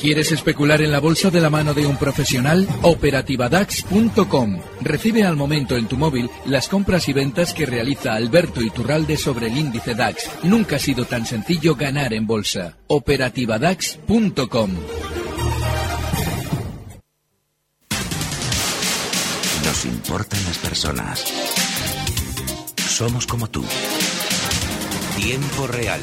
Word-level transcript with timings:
¿Quieres 0.00 0.30
especular 0.32 0.82
en 0.82 0.92
la 0.92 1.00
bolsa 1.00 1.30
de 1.30 1.40
la 1.40 1.50
mano 1.50 1.72
de 1.72 1.86
un 1.86 1.96
profesional? 1.96 2.68
Operativadax.com. 2.82 4.60
Recibe 4.82 5.24
al 5.24 5.36
momento 5.36 5.76
en 5.76 5.86
tu 5.86 5.96
móvil 5.96 6.30
las 6.44 6.68
compras 6.68 7.08
y 7.08 7.12
ventas 7.12 7.54
que 7.54 7.66
realiza 7.66 8.14
Alberto 8.14 8.60
Iturralde 8.60 9.16
sobre 9.16 9.46
el 9.46 9.56
índice 9.56 9.94
DAX. 9.94 10.30
Nunca 10.42 10.76
ha 10.76 10.78
sido 10.78 11.04
tan 11.06 11.24
sencillo 11.26 11.74
ganar 11.74 12.12
en 12.12 12.26
bolsa. 12.26 12.76
Operativadax.com. 12.88 14.70
Nos 19.64 19.84
importan 19.86 20.44
las 20.44 20.58
personas. 20.58 21.24
Somos 22.76 23.26
como 23.26 23.48
tú. 23.48 23.64
Tiempo 25.16 25.66
real. 25.66 26.00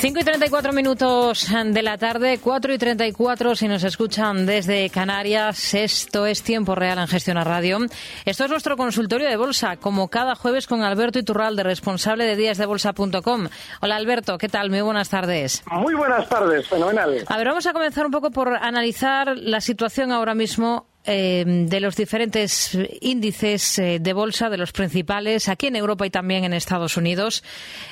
Cinco 0.00 0.18
y 0.18 0.24
34 0.24 0.72
minutos 0.72 1.46
de 1.62 1.82
la 1.82 1.98
tarde, 1.98 2.40
4 2.42 2.72
y 2.72 2.78
34 2.78 3.54
si 3.54 3.68
nos 3.68 3.84
escuchan 3.84 4.46
desde 4.46 4.88
Canarias. 4.88 5.74
Esto 5.74 6.24
es 6.24 6.42
Tiempo 6.42 6.74
Real 6.74 6.98
en 6.98 7.06
Gestión 7.06 7.36
a 7.36 7.44
Radio. 7.44 7.80
Esto 8.24 8.44
es 8.44 8.50
nuestro 8.50 8.78
consultorio 8.78 9.28
de 9.28 9.36
bolsa, 9.36 9.76
como 9.76 10.08
cada 10.08 10.36
jueves 10.36 10.66
con 10.66 10.80
Alberto 10.80 11.18
Iturralde, 11.18 11.64
responsable 11.64 12.24
de 12.24 12.36
díasdebolsa.com. 12.36 13.48
Hola 13.82 13.96
Alberto, 13.96 14.38
¿qué 14.38 14.48
tal? 14.48 14.70
Muy 14.70 14.80
buenas 14.80 15.10
tardes. 15.10 15.62
Muy 15.70 15.94
buenas 15.94 16.26
tardes, 16.30 16.66
fenomenal. 16.66 17.22
A 17.26 17.36
ver, 17.36 17.48
vamos 17.48 17.66
a 17.66 17.74
comenzar 17.74 18.06
un 18.06 18.12
poco 18.12 18.30
por 18.30 18.56
analizar 18.56 19.36
la 19.36 19.60
situación 19.60 20.12
ahora 20.12 20.34
mismo 20.34 20.89
eh, 21.06 21.44
de 21.46 21.80
los 21.80 21.96
diferentes 21.96 22.76
índices 23.00 23.78
eh, 23.78 23.98
de 24.00 24.12
bolsa, 24.12 24.50
de 24.50 24.58
los 24.58 24.72
principales, 24.72 25.48
aquí 25.48 25.68
en 25.68 25.76
Europa 25.76 26.06
y 26.06 26.10
también 26.10 26.44
en 26.44 26.52
Estados 26.52 26.96
Unidos. 26.96 27.42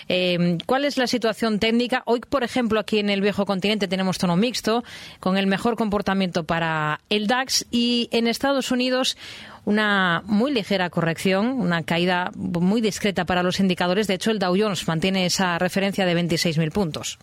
Eh, 0.08 0.58
¿Cuál 0.66 0.84
es 0.84 0.98
la 0.98 1.06
situación 1.06 1.58
técnica? 1.58 2.02
Hoy, 2.04 2.20
por 2.20 2.44
ejemplo, 2.44 2.78
aquí 2.78 2.98
en 2.98 3.08
el 3.08 3.20
viejo 3.20 3.46
continente 3.46 3.88
tenemos 3.88 4.18
tono 4.18 4.36
mixto, 4.36 4.84
con 5.20 5.38
el 5.38 5.46
mejor 5.46 5.76
comportamiento 5.76 6.44
para 6.44 7.00
el 7.08 7.26
DAX 7.26 7.66
y 7.70 8.08
en 8.12 8.26
Estados 8.26 8.70
Unidos 8.70 9.16
una 9.64 10.22
muy 10.24 10.52
ligera 10.52 10.88
corrección, 10.88 11.60
una 11.60 11.82
caída 11.82 12.30
muy 12.34 12.80
discreta 12.80 13.24
para 13.24 13.42
los 13.42 13.60
indicadores. 13.60 14.06
De 14.06 14.14
hecho, 14.14 14.30
el 14.30 14.38
Dow 14.38 14.54
Jones 14.58 14.86
mantiene 14.86 15.26
esa 15.26 15.58
referencia 15.58 16.06
de 16.06 16.14
26.000 16.14 16.72
puntos. 16.72 17.18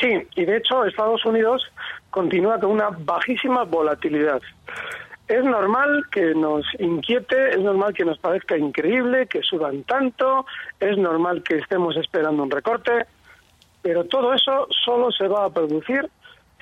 Sí, 0.00 0.08
y 0.36 0.44
de 0.44 0.56
hecho 0.56 0.84
Estados 0.84 1.24
Unidos 1.24 1.62
continúa 2.10 2.58
con 2.58 2.70
una 2.70 2.90
bajísima 2.90 3.64
volatilidad. 3.64 4.40
Es 5.30 5.44
normal 5.44 6.06
que 6.10 6.34
nos 6.34 6.66
inquiete, 6.80 7.50
es 7.50 7.60
normal 7.60 7.94
que 7.94 8.04
nos 8.04 8.18
parezca 8.18 8.58
increíble 8.58 9.28
que 9.28 9.42
suban 9.42 9.84
tanto, 9.84 10.44
es 10.80 10.98
normal 10.98 11.44
que 11.44 11.58
estemos 11.58 11.96
esperando 11.96 12.42
un 12.42 12.50
recorte, 12.50 13.06
pero 13.80 14.02
todo 14.06 14.34
eso 14.34 14.66
solo 14.84 15.12
se 15.12 15.28
va 15.28 15.44
a 15.44 15.50
producir 15.50 16.10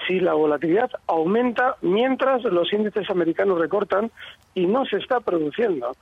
si 0.07 0.21
la 0.21 0.35
volatilidad 0.35 0.91
aumenta 1.07 1.77
mientras 1.81 2.45
los 2.45 2.71
índices 2.71 3.09
americanos 3.09 3.59
recortan 3.59 4.11
y 4.55 4.67
no 4.67 4.85
se 4.87 4.97
está 4.97 5.21
produciendo. 5.21 5.93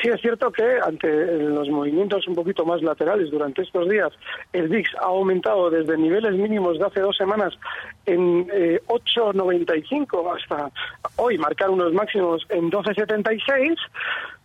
Sí 0.00 0.08
es 0.08 0.20
cierto 0.20 0.52
que 0.52 0.78
ante 0.82 1.08
los 1.42 1.68
movimientos 1.68 2.26
un 2.28 2.34
poquito 2.34 2.64
más 2.64 2.80
laterales 2.80 3.30
durante 3.30 3.62
estos 3.62 3.88
días, 3.88 4.12
el 4.52 4.68
VIX 4.68 4.94
ha 4.96 5.06
aumentado 5.06 5.68
desde 5.68 5.98
niveles 5.98 6.34
mínimos 6.34 6.78
de 6.78 6.86
hace 6.86 7.00
dos 7.00 7.16
semanas 7.16 7.54
en 8.06 8.48
eh, 8.52 8.80
8,95 8.86 10.36
hasta 10.36 10.70
hoy 11.16 11.38
marcar 11.38 11.70
unos 11.70 11.92
máximos 11.92 12.46
en 12.50 12.70
12,76 12.70 13.76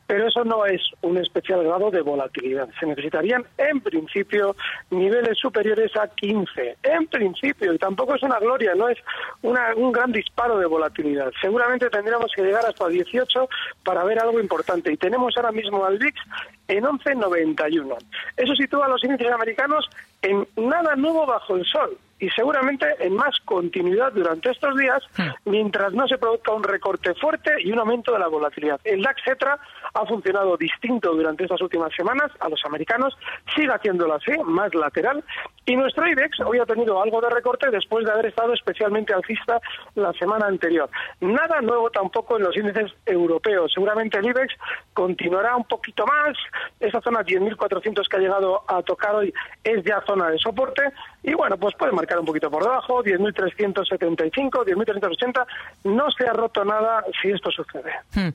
pero 0.08 0.28
eso 0.28 0.44
no 0.44 0.66
es 0.66 0.82
un 1.02 1.18
especial 1.18 1.64
grado 1.64 1.90
de 1.90 2.02
volatilidad. 2.02 2.70
Se 2.80 2.86
necesitarían, 2.86 3.44
en 3.58 3.82
principio, 3.82 4.56
niveles 4.92 5.38
superiores 5.38 5.96
a 5.98 6.08
15. 6.08 6.78
En 6.84 7.08
principio, 7.08 7.74
y 7.74 7.78
tampoco 7.78 8.16
es 8.16 8.24
una 8.24 8.40
gloria, 8.40 8.76
no 8.76 8.88
es 8.90 8.98
una, 9.42 9.74
un 9.76 9.92
gran 9.92 10.12
disparo 10.12 10.60
de 10.60 10.68
volatilidad. 10.68 11.32
Seguramente 11.42 11.90
tendríamos 11.90 12.32
que 12.36 12.44
llegar 12.44 12.66
hasta 12.66 12.88
18 12.88 13.50
para 13.84 14.04
ver 14.04 14.20
algo 14.20 14.40
importante. 14.40 14.92
Y 14.92 14.98
tenemos 14.98 15.36
ahora 15.38 15.52
mismo 15.52 15.84
al 15.86 15.98
VIX 15.98 16.20
en 16.68 16.84
11,91. 16.84 17.98
Eso 18.38 18.56
sitúa 18.56 18.86
a 18.86 18.90
los 18.90 19.04
índices 19.04 19.32
americanos 19.32 19.90
en 20.22 20.48
nada 20.56 20.96
nuevo 20.96 21.26
bajo 21.26 21.56
el 21.56 21.66
sol 21.66 21.98
y 22.20 22.30
seguramente 22.30 22.86
en 23.00 23.14
más 23.14 23.40
continuidad 23.42 24.14
durante 24.14 24.52
estos 24.52 24.76
días 24.76 25.04
mientras 25.46 25.94
no 25.94 26.08
se 26.08 26.18
produzca 26.18 26.54
un 26.54 26.64
recorte 26.64 27.14
fuerte 27.16 27.52
y 27.60 27.72
un 27.72 27.80
aumento 27.80 28.14
de 28.14 28.20
la 28.20 28.28
volatilidad. 28.28 28.80
El 28.84 29.02
DAX 29.02 29.22
Cetra 29.24 29.60
ha 29.94 30.06
funcionado 30.06 30.58
distinto 30.58 31.14
durante 31.14 31.44
estas 31.44 31.62
últimas 31.62 31.94
semanas 31.94 32.32
a 32.40 32.50
los 32.50 32.64
americanos, 32.66 33.18
sigue 33.54 33.72
haciéndolo 33.72 34.16
así, 34.16 34.32
más 34.46 34.74
lateral, 34.74 35.24
y 35.66 35.76
nuestro 35.76 36.08
IBEX 36.08 36.40
hoy 36.42 36.60
ha 36.60 36.66
tenido 36.66 37.02
algo 37.02 37.20
de 37.22 37.30
recorte 37.30 37.70
después 37.72 38.06
de 38.06 38.12
haber 38.12 38.28
estado 38.28 38.54
especialmente 38.54 39.14
alcista 39.14 39.60
la 39.96 40.14
semana 40.14 40.46
anterior. 40.48 40.90
Nada 41.22 41.62
nuevo 41.62 41.90
tampoco 41.90 42.38
en 42.38 42.44
los 42.44 42.56
índices 42.56 42.92
europeos. 43.06 43.72
Seguramente 43.74 44.18
el 44.20 44.26
IBEX 44.28 44.54
continuará 44.94 45.56
un 45.56 45.64
poquito 45.64 46.06
más. 46.06 46.38
Esa 46.80 47.02
zona 47.02 47.22
10.400 47.22 48.08
que 48.08 48.18
ha 48.18 48.20
llegado 48.20 48.64
a 48.68 48.82
tocar 48.84 49.16
hoy 49.16 49.34
es 49.64 49.84
ya 49.84 50.04
zona 50.06 50.30
de 50.30 50.38
soporte. 50.38 50.84
Y 51.24 51.34
bueno, 51.34 51.58
pues 51.58 51.74
puede 51.76 51.92
marcar 51.92 52.20
un 52.20 52.26
poquito 52.26 52.52
por 52.52 52.62
debajo, 52.62 53.04
10.375, 53.04 54.64
10.380. 54.64 55.46
No 55.86 56.12
se 56.12 56.28
ha 56.28 56.34
roto 56.34 56.64
nada 56.64 57.04
si 57.22 57.32
esto 57.32 57.50
sucede. 57.50 57.92
Hmm. 58.14 58.30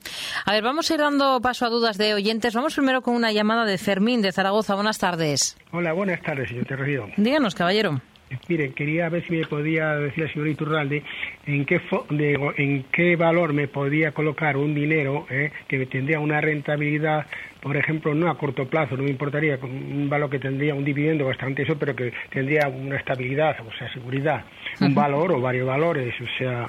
A 0.45 0.51
ver, 0.51 0.63
vamos 0.63 0.91
a 0.91 0.93
ir 0.93 0.99
dando 0.99 1.39
paso 1.39 1.65
a 1.65 1.69
dudas 1.69 1.97
de 1.97 2.13
oyentes. 2.13 2.53
Vamos 2.53 2.75
primero 2.75 3.01
con 3.01 3.15
una 3.15 3.31
llamada 3.31 3.63
de 3.63 3.77
Fermín 3.77 4.21
de 4.21 4.33
Zaragoza. 4.33 4.75
Buenas 4.75 4.99
tardes. 4.99 5.57
Hola, 5.71 5.93
buenas 5.93 6.21
tardes, 6.21 6.49
señor 6.49 6.65
Terrerío. 6.65 7.07
Díganos, 7.23 7.53
caballero. 7.55 8.01
Miren, 8.47 8.73
quería 8.73 9.09
ver 9.09 9.25
si 9.27 9.33
me 9.33 9.45
podía 9.45 9.95
decir 9.95 10.23
al 10.23 10.31
señor 10.31 10.47
Iturralde 10.47 11.03
en 11.45 11.65
qué, 11.65 11.81
de, 12.11 12.53
en 12.57 12.83
qué 12.91 13.15
valor 13.17 13.53
me 13.53 13.67
podía 13.67 14.13
colocar 14.13 14.55
un 14.55 14.73
dinero 14.73 15.25
eh, 15.29 15.51
que 15.67 15.85
tendría 15.85 16.19
una 16.19 16.39
rentabilidad, 16.39 17.25
por 17.61 17.75
ejemplo, 17.75 18.15
no 18.15 18.29
a 18.29 18.37
corto 18.37 18.65
plazo, 18.69 18.95
no 18.95 19.03
me 19.03 19.09
importaría, 19.09 19.59
un 19.61 20.09
valor 20.09 20.29
que 20.29 20.39
tendría 20.39 20.73
un 20.73 20.85
dividendo 20.85 21.25
bastante 21.25 21.63
eso, 21.63 21.77
pero 21.77 21.93
que 21.93 22.13
tendría 22.29 22.69
una 22.69 22.95
estabilidad, 22.95 23.57
o 23.67 23.71
sea, 23.77 23.91
seguridad, 23.93 24.45
un 24.79 24.87
uh 24.87 24.89
-huh. 24.91 24.95
valor 24.95 25.33
o 25.33 25.41
varios 25.41 25.67
valores, 25.67 26.13
o 26.21 26.37
sea, 26.37 26.67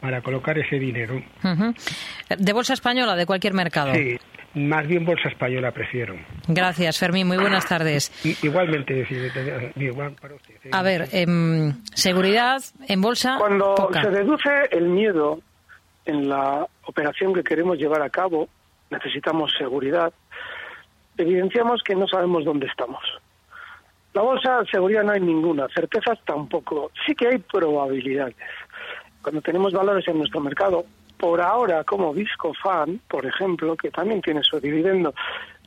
para 0.00 0.20
colocar 0.20 0.58
ese 0.58 0.78
dinero. 0.78 1.14
Uh 1.42 1.48
-huh. 1.48 2.36
¿De 2.38 2.52
bolsa 2.52 2.74
española, 2.74 3.16
de 3.16 3.24
cualquier 3.24 3.54
mercado? 3.54 3.94
Sí. 3.94 4.18
Más 4.54 4.86
bien 4.86 5.04
bolsa 5.04 5.28
española 5.28 5.72
prefiero. 5.72 6.14
Gracias, 6.46 6.98
Fermín. 6.98 7.26
Muy 7.26 7.38
buenas 7.38 7.66
tardes. 7.66 8.12
Igualmente, 8.42 9.04
igual 9.76 10.14
para 10.20 10.34
usted. 10.34 10.54
A 10.70 10.82
ver, 10.82 11.08
eh, 11.12 11.26
seguridad 11.94 12.62
en 12.86 13.00
bolsa. 13.00 13.36
Cuando 13.38 13.74
poca. 13.74 14.02
se 14.02 14.10
reduce 14.10 14.50
el 14.70 14.88
miedo 14.88 15.40
en 16.04 16.28
la 16.28 16.66
operación 16.86 17.34
que 17.34 17.42
queremos 17.42 17.78
llevar 17.78 18.02
a 18.02 18.10
cabo, 18.10 18.48
necesitamos 18.90 19.52
seguridad. 19.58 20.12
Evidenciamos 21.16 21.82
que 21.82 21.96
no 21.96 22.06
sabemos 22.06 22.44
dónde 22.44 22.66
estamos. 22.66 23.02
La 24.12 24.22
bolsa, 24.22 24.64
seguridad 24.70 25.02
no 25.02 25.12
hay 25.12 25.20
ninguna, 25.20 25.66
certezas 25.74 26.18
tampoco. 26.24 26.92
Sí 27.04 27.16
que 27.16 27.26
hay 27.26 27.38
probabilidades. 27.38 28.36
Cuando 29.20 29.40
tenemos 29.40 29.72
valores 29.72 30.06
en 30.06 30.18
nuestro 30.18 30.40
mercado, 30.40 30.84
por 31.18 31.40
ahora 31.40 31.84
como 31.84 32.12
Viscofan, 32.12 33.00
por 33.08 33.26
ejemplo, 33.26 33.76
que 33.76 33.90
también 33.90 34.20
tiene 34.20 34.42
su 34.42 34.60
dividendo, 34.60 35.14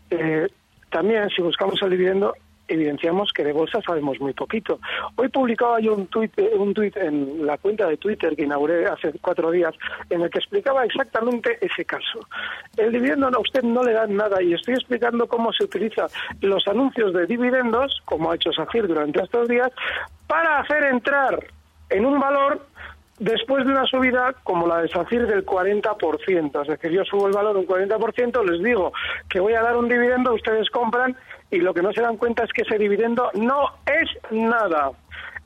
eh, 0.09 0.47
también 0.89 1.29
si 1.29 1.41
buscamos 1.41 1.81
el 1.81 1.91
dividendo 1.91 2.33
evidenciamos 2.67 3.31
que 3.33 3.43
de 3.43 3.53
bolsa 3.53 3.81
sabemos 3.81 4.19
muy 4.19 4.33
poquito. 4.33 4.79
Hoy 5.15 5.29
publicaba 5.29 5.79
yo 5.79 5.95
un 5.95 6.07
tuit, 6.07 6.31
un 6.57 6.73
tuit 6.73 6.95
en 6.97 7.45
la 7.45 7.57
cuenta 7.57 7.87
de 7.87 7.97
Twitter 7.97 8.35
que 8.35 8.43
inauguré 8.43 8.85
hace 8.87 9.13
cuatro 9.21 9.51
días 9.51 9.73
en 10.09 10.21
el 10.21 10.29
que 10.29 10.39
explicaba 10.39 10.85
exactamente 10.85 11.57
ese 11.61 11.85
caso. 11.85 12.19
El 12.75 12.91
dividendo 12.91 13.27
a 13.27 13.39
usted 13.39 13.63
no 13.63 13.83
le 13.83 13.93
da 13.93 14.07
nada 14.07 14.41
y 14.41 14.53
estoy 14.53 14.75
explicando 14.75 15.27
cómo 15.27 15.51
se 15.53 15.63
utilizan 15.63 16.07
los 16.41 16.67
anuncios 16.67 17.13
de 17.13 17.25
dividendos, 17.25 18.01
como 18.05 18.31
ha 18.31 18.35
hecho 18.35 18.51
Safir 18.51 18.87
durante 18.87 19.21
estos 19.21 19.47
días, 19.47 19.71
para 20.27 20.59
hacer 20.59 20.83
entrar 20.83 21.45
en 21.89 22.05
un 22.05 22.19
valor 22.19 22.65
después 23.19 23.65
de 23.65 23.71
una 23.71 23.85
subida 23.85 24.33
como 24.43 24.67
la 24.67 24.81
de 24.81 24.89
SACIR 24.89 25.27
del 25.27 25.45
40%, 25.45 26.61
es 26.61 26.67
decir, 26.67 26.91
yo 26.91 27.03
subo 27.05 27.27
el 27.27 27.33
valor 27.33 27.57
un 27.57 27.67
40%, 27.67 28.43
les 28.43 28.63
digo 28.63 28.93
que 29.29 29.39
voy 29.39 29.53
a 29.53 29.61
dar 29.61 29.75
un 29.75 29.89
dividendo, 29.89 30.33
ustedes 30.33 30.69
compran 30.69 31.15
y 31.49 31.59
lo 31.59 31.73
que 31.73 31.81
no 31.81 31.91
se 31.93 32.01
dan 32.01 32.17
cuenta 32.17 32.43
es 32.43 32.51
que 32.51 32.61
ese 32.63 32.77
dividendo 32.77 33.31
no 33.35 33.71
es 33.85 34.09
nada. 34.31 34.91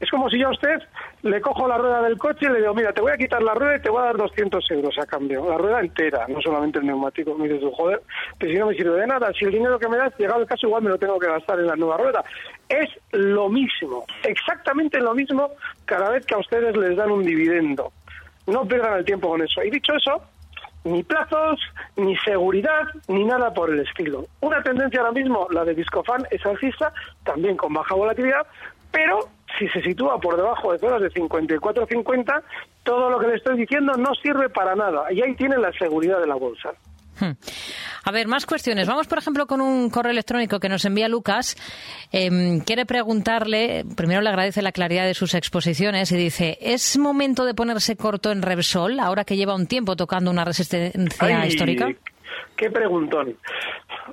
Es 0.01 0.09
como 0.09 0.29
si 0.31 0.39
yo 0.39 0.47
a 0.47 0.51
usted 0.51 0.81
le 1.21 1.39
cojo 1.41 1.68
la 1.68 1.77
rueda 1.77 2.01
del 2.01 2.18
coche 2.18 2.47
y 2.47 2.50
le 2.50 2.59
digo, 2.59 2.73
mira, 2.73 2.91
te 2.91 3.01
voy 3.01 3.12
a 3.12 3.18
quitar 3.18 3.44
la 3.44 3.53
rueda 3.53 3.75
y 3.75 3.81
te 3.81 3.89
voy 3.91 4.01
a 4.01 4.06
dar 4.06 4.18
200 4.18 4.71
euros 4.71 4.97
a 4.97 5.06
cambio. 5.06 5.47
La 5.47 5.59
rueda 5.59 5.79
entera, 5.79 6.25
no 6.27 6.41
solamente 6.41 6.79
el 6.79 6.88
neumático. 6.88 7.35
Me 7.35 7.47
dices, 7.47 7.69
joder, 7.77 8.01
que 8.39 8.47
si 8.47 8.56
no 8.56 8.65
me 8.65 8.73
sirve 8.73 9.00
de 9.00 9.06
nada, 9.06 9.31
si 9.38 9.45
el 9.45 9.51
dinero 9.51 9.77
que 9.77 9.88
me 9.88 9.97
das, 9.97 10.12
llegado 10.18 10.41
el 10.41 10.47
caso, 10.47 10.65
igual 10.65 10.81
me 10.81 10.89
lo 10.89 10.97
tengo 10.97 11.19
que 11.19 11.27
gastar 11.27 11.59
en 11.59 11.68
la 11.68 11.75
nueva 11.75 11.97
rueda. 11.97 12.23
Es 12.71 12.89
lo 13.12 13.50
mismo, 13.50 14.06
exactamente 14.23 15.00
lo 15.00 15.13
mismo 15.13 15.51
cada 15.85 16.09
vez 16.09 16.25
que 16.25 16.35
a 16.35 16.38
ustedes 16.38 16.75
les 16.77 16.95
dan 16.95 17.12
un 17.12 17.23
dividendo. 17.23 17.91
No 18.47 18.65
pierdan 18.65 18.97
el 18.97 19.06
tiempo 19.06 19.29
con 19.29 19.41
eso. 19.41 19.62
Y 19.62 19.69
dicho 19.69 19.94
eso, 19.94 20.23
ni 20.85 21.03
plazos, 21.03 21.59
ni 21.97 22.15
seguridad, 22.18 22.83
ni 23.07 23.25
nada 23.25 23.53
por 23.53 23.69
el 23.69 23.81
estilo. 23.81 24.25
Una 24.39 24.63
tendencia 24.63 25.01
ahora 25.01 25.12
mismo, 25.12 25.47
la 25.51 25.65
de 25.65 25.75
Discofan, 25.75 26.25
es 26.31 26.45
alcista, 26.45 26.94
también 27.23 27.57
con 27.57 27.73
baja 27.73 27.94
volatilidad, 27.94 28.47
pero 28.91 29.27
si 29.59 29.68
se 29.69 29.81
sitúa 29.81 30.19
por 30.19 30.38
debajo 30.38 30.71
de 30.71 30.79
zonas 30.79 31.01
de 31.01 31.12
54-50, 31.12 32.41
todo 32.83 33.09
lo 33.09 33.19
que 33.19 33.27
le 33.27 33.35
estoy 33.35 33.57
diciendo 33.57 33.94
no 33.94 34.13
sirve 34.15 34.50
para 34.50 34.75
nada. 34.75 35.12
Y 35.12 35.21
ahí 35.21 35.35
tiene 35.35 35.57
la 35.57 35.71
seguridad 35.73 36.19
de 36.19 36.27
la 36.27 36.35
bolsa. 36.35 36.71
Hmm. 37.21 37.38
A 38.03 38.12
ver, 38.12 38.27
más 38.27 38.45
cuestiones. 38.45 38.88
Vamos, 38.88 39.07
por 39.07 39.19
ejemplo, 39.19 39.45
con 39.45 39.62
un 39.62 39.89
correo 39.89 40.12
electrónico 40.12 40.59
que 40.59 40.69
nos 40.69 40.83
envía 40.85 41.07
Lucas. 41.07 41.56
Em, 42.12 42.62
quiere 42.62 42.85
preguntarle, 42.85 43.85
primero 43.95 44.21
le 44.21 44.29
agradece 44.29 44.62
la 44.63 44.71
claridad 44.71 45.06
de 45.06 45.13
sus 45.13 45.35
exposiciones 45.35 46.12
y 46.12 46.18
dice, 46.18 46.57
¿es 46.62 46.97
momento 46.97 47.45
de 47.45 47.53
ponerse 47.53 47.95
corto 47.95 48.31
en 48.31 48.41
Repsol 48.41 49.00
ahora 49.00 49.23
que 49.23 49.38
lleva 49.38 49.56
un 49.56 49.68
tiempo 49.68 49.95
tocando 49.95 50.31
una 50.31 50.44
resistencia 50.44 50.91
Ay, 51.19 51.50
histórica? 51.50 51.88
Qué 52.57 52.69
preguntón. 52.71 53.38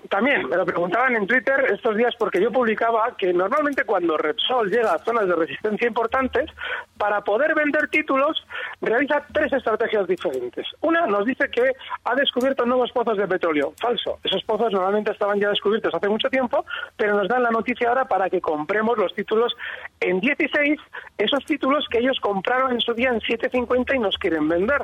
También 0.08 0.48
me 0.48 0.56
lo 0.56 0.64
preguntaban 0.64 1.16
en 1.16 1.26
Twitter 1.26 1.66
estos 1.72 1.96
días 1.96 2.14
porque 2.18 2.40
yo 2.40 2.50
publicaba 2.50 3.16
que 3.16 3.32
normalmente 3.32 3.84
cuando 3.84 4.16
Repsol 4.16 4.70
llega 4.70 4.92
a 4.92 4.98
zonas 4.98 5.26
de 5.26 5.34
resistencia 5.34 5.86
importantes, 5.88 6.50
para 6.98 7.22
poder 7.22 7.54
vender 7.54 7.88
títulos 7.88 8.44
realiza 8.80 9.24
tres 9.32 9.52
estrategias 9.52 10.06
diferentes. 10.06 10.66
Una 10.80 11.06
nos 11.06 11.24
dice 11.24 11.48
que 11.50 11.72
ha 12.04 12.14
descubierto 12.14 12.66
nuevos 12.66 12.90
pozos 12.92 13.16
de 13.16 13.26
petróleo. 13.26 13.72
Falso. 13.80 14.18
Esos 14.24 14.42
pozos 14.44 14.72
normalmente 14.72 15.12
estaban 15.12 15.40
ya 15.40 15.48
descubiertos 15.48 15.94
hace 15.94 16.08
mucho 16.08 16.28
tiempo, 16.28 16.64
pero 16.96 17.16
nos 17.16 17.28
dan 17.28 17.42
la 17.42 17.50
noticia 17.50 17.88
ahora 17.88 18.04
para 18.06 18.28
que 18.28 18.40
compremos 18.40 18.98
los 18.98 19.14
títulos 19.14 19.56
en 20.00 20.20
16, 20.20 20.78
esos 21.18 21.44
títulos 21.44 21.86
que 21.90 21.98
ellos 21.98 22.18
compraron 22.20 22.72
en 22.72 22.80
su 22.80 22.92
día 22.94 23.10
en 23.10 23.20
7.50 23.20 23.94
y 23.94 23.98
nos 24.00 24.18
quieren 24.18 24.48
vender. 24.48 24.82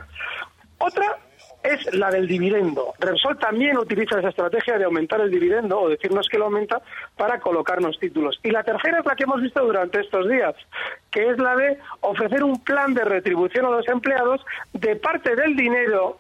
Otra 0.78 1.18
es 1.64 1.94
la 1.94 2.10
del 2.10 2.28
dividendo. 2.28 2.92
Repsol 3.00 3.38
también 3.38 3.78
utiliza 3.78 4.18
esa 4.18 4.28
estrategia 4.28 4.78
de 4.78 4.84
aumentar 4.84 5.20
el 5.22 5.30
dividendo 5.30 5.80
o 5.80 5.88
decirnos 5.88 6.28
que 6.28 6.38
lo 6.38 6.44
aumenta 6.44 6.82
para 7.16 7.40
colocarnos 7.40 7.98
títulos. 7.98 8.38
Y 8.42 8.50
la 8.50 8.62
tercera 8.62 8.98
es 8.98 9.06
la 9.06 9.16
que 9.16 9.24
hemos 9.24 9.40
visto 9.40 9.64
durante 9.64 10.00
estos 10.00 10.28
días, 10.28 10.54
que 11.10 11.30
es 11.30 11.38
la 11.38 11.56
de 11.56 11.78
ofrecer 12.00 12.44
un 12.44 12.62
plan 12.62 12.92
de 12.92 13.04
retribución 13.04 13.64
a 13.64 13.70
los 13.70 13.88
empleados 13.88 14.44
de 14.74 14.96
parte 14.96 15.34
del 15.34 15.56
dinero 15.56 16.18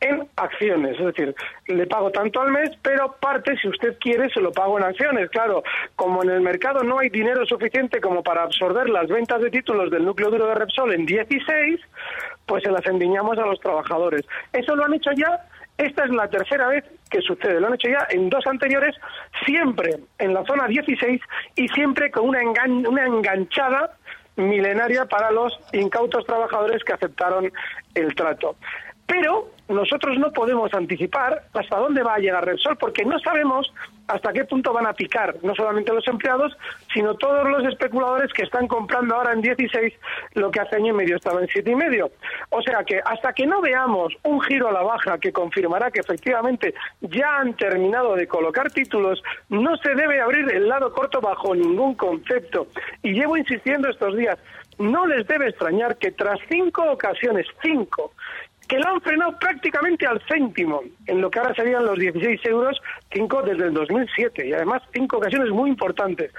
en 0.00 0.28
acciones, 0.36 0.98
es 0.98 1.06
decir, 1.06 1.34
le 1.66 1.86
pago 1.86 2.10
tanto 2.10 2.40
al 2.40 2.52
mes, 2.52 2.70
pero 2.82 3.16
parte, 3.20 3.56
si 3.56 3.66
usted 3.66 3.96
quiere, 3.98 4.30
se 4.30 4.40
lo 4.40 4.52
pago 4.52 4.78
en 4.78 4.84
acciones. 4.84 5.28
Claro, 5.30 5.64
como 5.96 6.22
en 6.22 6.30
el 6.30 6.40
mercado 6.40 6.84
no 6.84 7.00
hay 7.00 7.08
dinero 7.08 7.44
suficiente 7.46 8.00
como 8.00 8.22
para 8.22 8.44
absorber 8.44 8.88
las 8.88 9.08
ventas 9.08 9.40
de 9.40 9.50
títulos 9.50 9.90
del 9.90 10.04
núcleo 10.04 10.30
duro 10.30 10.46
de 10.46 10.54
Repsol 10.54 10.94
en 10.94 11.04
16, 11.04 11.80
pues 12.48 12.64
se 12.64 12.70
las 12.72 12.84
endiñamos 12.86 13.38
a 13.38 13.46
los 13.46 13.60
trabajadores. 13.60 14.22
Eso 14.52 14.74
lo 14.74 14.84
han 14.86 14.94
hecho 14.94 15.10
ya, 15.12 15.44
esta 15.76 16.04
es 16.04 16.10
la 16.10 16.28
tercera 16.28 16.66
vez 16.68 16.84
que 17.10 17.20
sucede, 17.20 17.60
lo 17.60 17.68
han 17.68 17.74
hecho 17.74 17.88
ya 17.88 18.06
en 18.10 18.28
dos 18.30 18.44
anteriores, 18.46 18.96
siempre 19.46 19.98
en 20.18 20.34
la 20.34 20.44
zona 20.44 20.66
16 20.66 21.20
y 21.54 21.68
siempre 21.68 22.10
con 22.10 22.28
una, 22.30 22.40
engan- 22.42 22.88
una 22.88 23.06
enganchada 23.06 23.92
milenaria 24.36 25.04
para 25.06 25.30
los 25.30 25.58
incautos 25.72 26.24
trabajadores 26.26 26.82
que 26.84 26.92
aceptaron 26.94 27.52
el 27.94 28.14
trato. 28.14 28.56
Pero 29.06 29.50
nosotros 29.68 30.18
no 30.18 30.32
podemos 30.32 30.72
anticipar 30.74 31.42
hasta 31.54 31.76
dónde 31.76 32.02
va 32.02 32.14
a 32.14 32.18
llegar 32.18 32.44
Repsol 32.44 32.76
porque 32.76 33.04
no 33.04 33.18
sabemos 33.20 33.72
hasta 34.08 34.32
qué 34.32 34.44
punto 34.44 34.72
van 34.72 34.86
a 34.86 34.92
picar 34.92 35.36
no 35.42 35.54
solamente 35.54 35.92
los 35.92 36.06
empleados, 36.08 36.56
sino 36.92 37.14
todos 37.14 37.48
los 37.48 37.64
especuladores 37.66 38.32
que 38.32 38.42
están 38.42 38.66
comprando 38.66 39.14
ahora 39.14 39.32
en 39.32 39.42
16 39.42 39.94
lo 40.34 40.50
que 40.50 40.60
hace 40.60 40.76
año 40.76 40.94
y 40.94 40.96
medio 40.96 41.16
estaba 41.16 41.40
en 41.40 41.48
siete 41.48 41.70
y 41.70 41.74
medio. 41.74 42.10
O 42.50 42.62
sea 42.62 42.82
que 42.84 43.00
hasta 43.04 43.32
que 43.32 43.46
no 43.46 43.60
veamos 43.60 44.14
un 44.24 44.40
giro 44.40 44.68
a 44.68 44.72
la 44.72 44.82
baja 44.82 45.18
que 45.18 45.32
confirmará 45.32 45.90
que 45.90 46.00
efectivamente 46.00 46.74
ya 47.00 47.38
han 47.38 47.54
terminado 47.54 48.14
de 48.16 48.26
colocar 48.26 48.70
títulos, 48.70 49.22
no 49.48 49.76
se 49.76 49.94
debe 49.94 50.20
abrir 50.20 50.50
el 50.52 50.68
lado 50.68 50.92
corto 50.92 51.20
bajo 51.20 51.54
ningún 51.54 51.94
concepto. 51.94 52.66
Y 53.02 53.12
llevo 53.12 53.36
insistiendo 53.36 53.88
estos 53.88 54.16
días, 54.16 54.38
no 54.78 55.06
les 55.06 55.26
debe 55.26 55.48
extrañar 55.48 55.96
que 55.98 56.12
tras 56.12 56.38
cinco 56.48 56.84
ocasiones, 56.90 57.46
cinco, 57.62 58.12
que 58.68 58.78
lo 58.78 58.88
han 58.88 59.00
frenado 59.00 59.36
prácticamente 59.38 60.06
al 60.06 60.20
céntimo, 60.28 60.82
en 61.06 61.20
lo 61.20 61.30
que 61.30 61.38
ahora 61.38 61.54
serían 61.54 61.86
los 61.86 61.98
16 61.98 62.44
euros, 62.44 62.78
cinco 63.10 63.42
desde 63.42 63.64
el 63.64 63.74
2007, 63.74 64.46
y 64.46 64.52
además 64.52 64.82
cinco 64.92 65.16
ocasiones 65.16 65.50
muy 65.50 65.70
importantes. 65.70 66.30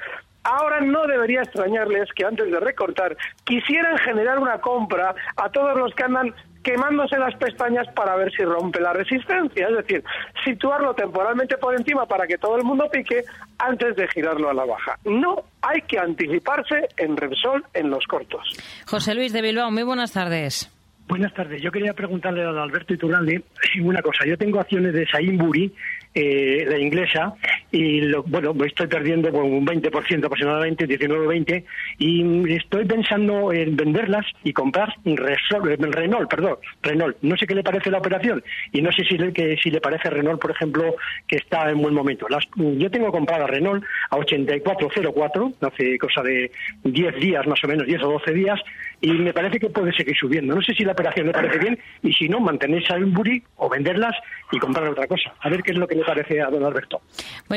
Ahora 0.44 0.80
no 0.80 1.06
debería 1.06 1.42
extrañarles 1.42 2.08
que 2.16 2.26
antes 2.26 2.50
de 2.50 2.60
recortar 2.60 3.18
quisieran 3.44 3.98
generar 3.98 4.40
una 4.40 4.62
compra 4.62 5.14
a 5.36 5.50
todos 5.50 5.78
los 5.78 5.94
que 5.96 6.04
andan 6.04 6.34
quemándose 6.64 7.18
las 7.18 7.36
pestañas 7.36 7.88
para 7.94 8.16
ver 8.16 8.32
si 8.32 8.44
rompe 8.44 8.80
la 8.80 8.94
resistencia, 8.94 9.68
es 9.68 9.76
decir, 9.78 10.04
situarlo 10.46 10.94
temporalmente 10.94 11.58
por 11.58 11.76
encima 11.76 12.06
para 12.06 12.28
que 12.28 12.38
todo 12.38 12.58
el 12.58 12.64
mundo 12.64 12.88
pique 12.92 13.24
antes 13.58 13.96
de 13.96 14.08
girarlo 14.10 14.50
a 14.50 14.54
la 14.54 14.66
baja. 14.66 14.98
No 15.06 15.44
hay 15.62 15.82
que 15.82 16.00
anticiparse 16.00 16.90
en 16.98 17.18
Repsol 17.18 17.66
en 17.74 17.90
los 17.90 18.06
cortos. 18.06 18.42
José 18.86 19.16
Luis 19.16 19.34
de 19.34 19.42
Bilbao, 19.42 19.72
muy 19.72 19.84
buenas 19.84 20.14
tardes. 20.14 20.72
Buenas 21.10 21.34
tardes. 21.34 21.60
Yo 21.60 21.72
quería 21.72 21.94
preguntarle 21.94 22.44
a 22.44 22.50
Alberto 22.50 22.94
Iturralde 22.94 23.42
una 23.82 24.00
cosa. 24.00 24.28
Yo 24.28 24.38
tengo 24.38 24.60
acciones 24.60 24.94
de 24.94 25.08
Sainsbury, 25.08 25.74
eh, 26.14 26.68
la 26.70 26.78
inglesa, 26.78 27.34
y 27.72 28.02
lo- 28.02 28.24
bueno, 28.24 28.54
estoy 28.66 28.88
perdiendo 28.88 29.32
por 29.32 29.44
un 29.44 29.66
20% 29.66 30.26
aproximadamente, 30.26 30.88
19-20, 30.88 31.64
y 31.98 32.54
estoy 32.54 32.86
pensando 32.86 33.52
en 33.54 33.76
venderlas 33.76 34.26
y 34.44 34.54
comprar 34.54 34.94
Renault, 35.06 36.30
perdón, 36.30 36.58
Renault. 36.82 37.18
No 37.22 37.36
sé 37.38 37.46
qué 37.48 37.56
le 37.56 37.64
parece 37.64 37.92
la 37.92 38.00
operación 38.00 38.44
y 38.72 38.82
no 38.82 38.92
sé 38.92 39.04
si 39.04 39.18
le, 39.18 39.34
que, 39.34 39.58
si 39.62 39.70
le 39.72 39.82
parece 39.82 40.10
Renault, 40.10 40.42
por 40.42 40.52
ejemplo, 40.52 40.96
que 41.28 41.38
está 41.38 41.70
en 41.70 41.82
buen 41.82 41.94
momento. 41.94 42.28
Las- 42.30 42.46
yo 42.56 42.90
tengo 42.92 43.12
comprada 43.12 43.48
Renault 43.48 43.84
a 44.10 44.18
84.04, 44.18 45.54
hace 45.62 45.98
cosa 45.98 46.22
de 46.24 46.52
10 46.84 47.16
días 47.16 47.46
más 47.48 47.64
o 47.64 47.68
menos, 47.68 47.86
10 47.86 48.02
o 48.04 48.12
12 48.14 48.34
días, 48.34 48.60
y 49.02 49.12
me 49.14 49.34
parece 49.34 49.60
que 49.60 49.70
puede 49.70 49.94
seguir 49.94 50.16
subiendo. 50.18 50.56
No 50.56 50.62
sé 50.62 50.74
si 50.74 50.84
la 50.84 50.92
operación 50.92 51.28
le 51.28 51.34
parece 51.34 51.58
bien 51.60 51.80
y 52.04 52.14
si 52.14 52.28
no, 52.28 52.40
mantener 52.40 52.86
Sainsbury 52.86 53.42
o 53.58 53.70
venderlas 53.70 54.16
y 54.52 54.58
comprar 54.60 54.88
otra 54.90 55.08
cosa. 55.08 55.34
A 55.42 55.50
ver 55.50 55.62
qué 55.64 55.72
es 55.72 55.78
lo 55.78 55.88
que 55.88 55.96
le 55.96 56.04
parece 56.04 56.42
a 56.42 56.48
don 56.50 56.64
Alberto. 56.64 57.02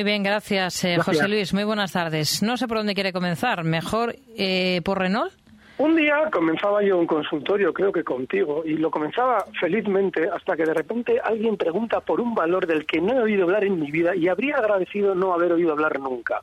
Bien, 0.03 0.23
gracias, 0.23 0.85
eh, 0.85 0.95
Gracias. 0.95 1.17
José 1.17 1.29
Luis. 1.29 1.55
Muy 1.55 1.65
buenas 1.65 1.93
tardes. 1.93 2.43
No 2.43 2.57
sé 2.57 2.69
por 2.69 2.79
dónde 2.79 2.95
quiere 2.95 3.13
comenzar. 3.13 3.65
¿Mejor 3.65 4.17
eh, 4.37 4.81
por 4.85 4.99
Renault? 4.99 5.33
Un 5.79 5.97
día 5.97 6.29
comenzaba 6.31 6.83
yo 6.83 6.99
un 6.99 7.07
consultorio, 7.07 7.73
creo 7.73 7.91
que 7.91 8.05
contigo, 8.05 8.63
y 8.65 8.75
lo 8.75 8.91
comenzaba 8.91 9.45
felizmente 9.59 10.29
hasta 10.29 10.55
que 10.55 10.65
de 10.65 10.75
repente 10.75 11.19
alguien 11.19 11.57
pregunta 11.57 12.01
por 12.01 12.21
un 12.21 12.35
valor 12.35 12.67
del 12.67 12.87
que 12.87 13.01
no 13.01 13.15
he 13.15 13.23
oído 13.23 13.45
hablar 13.45 13.65
en 13.65 13.81
mi 13.81 13.91
vida 13.91 14.15
y 14.15 14.29
habría 14.29 14.59
agradecido 14.59 15.15
no 15.15 15.33
haber 15.33 15.51
oído 15.53 15.73
hablar 15.73 15.99
nunca, 15.99 16.43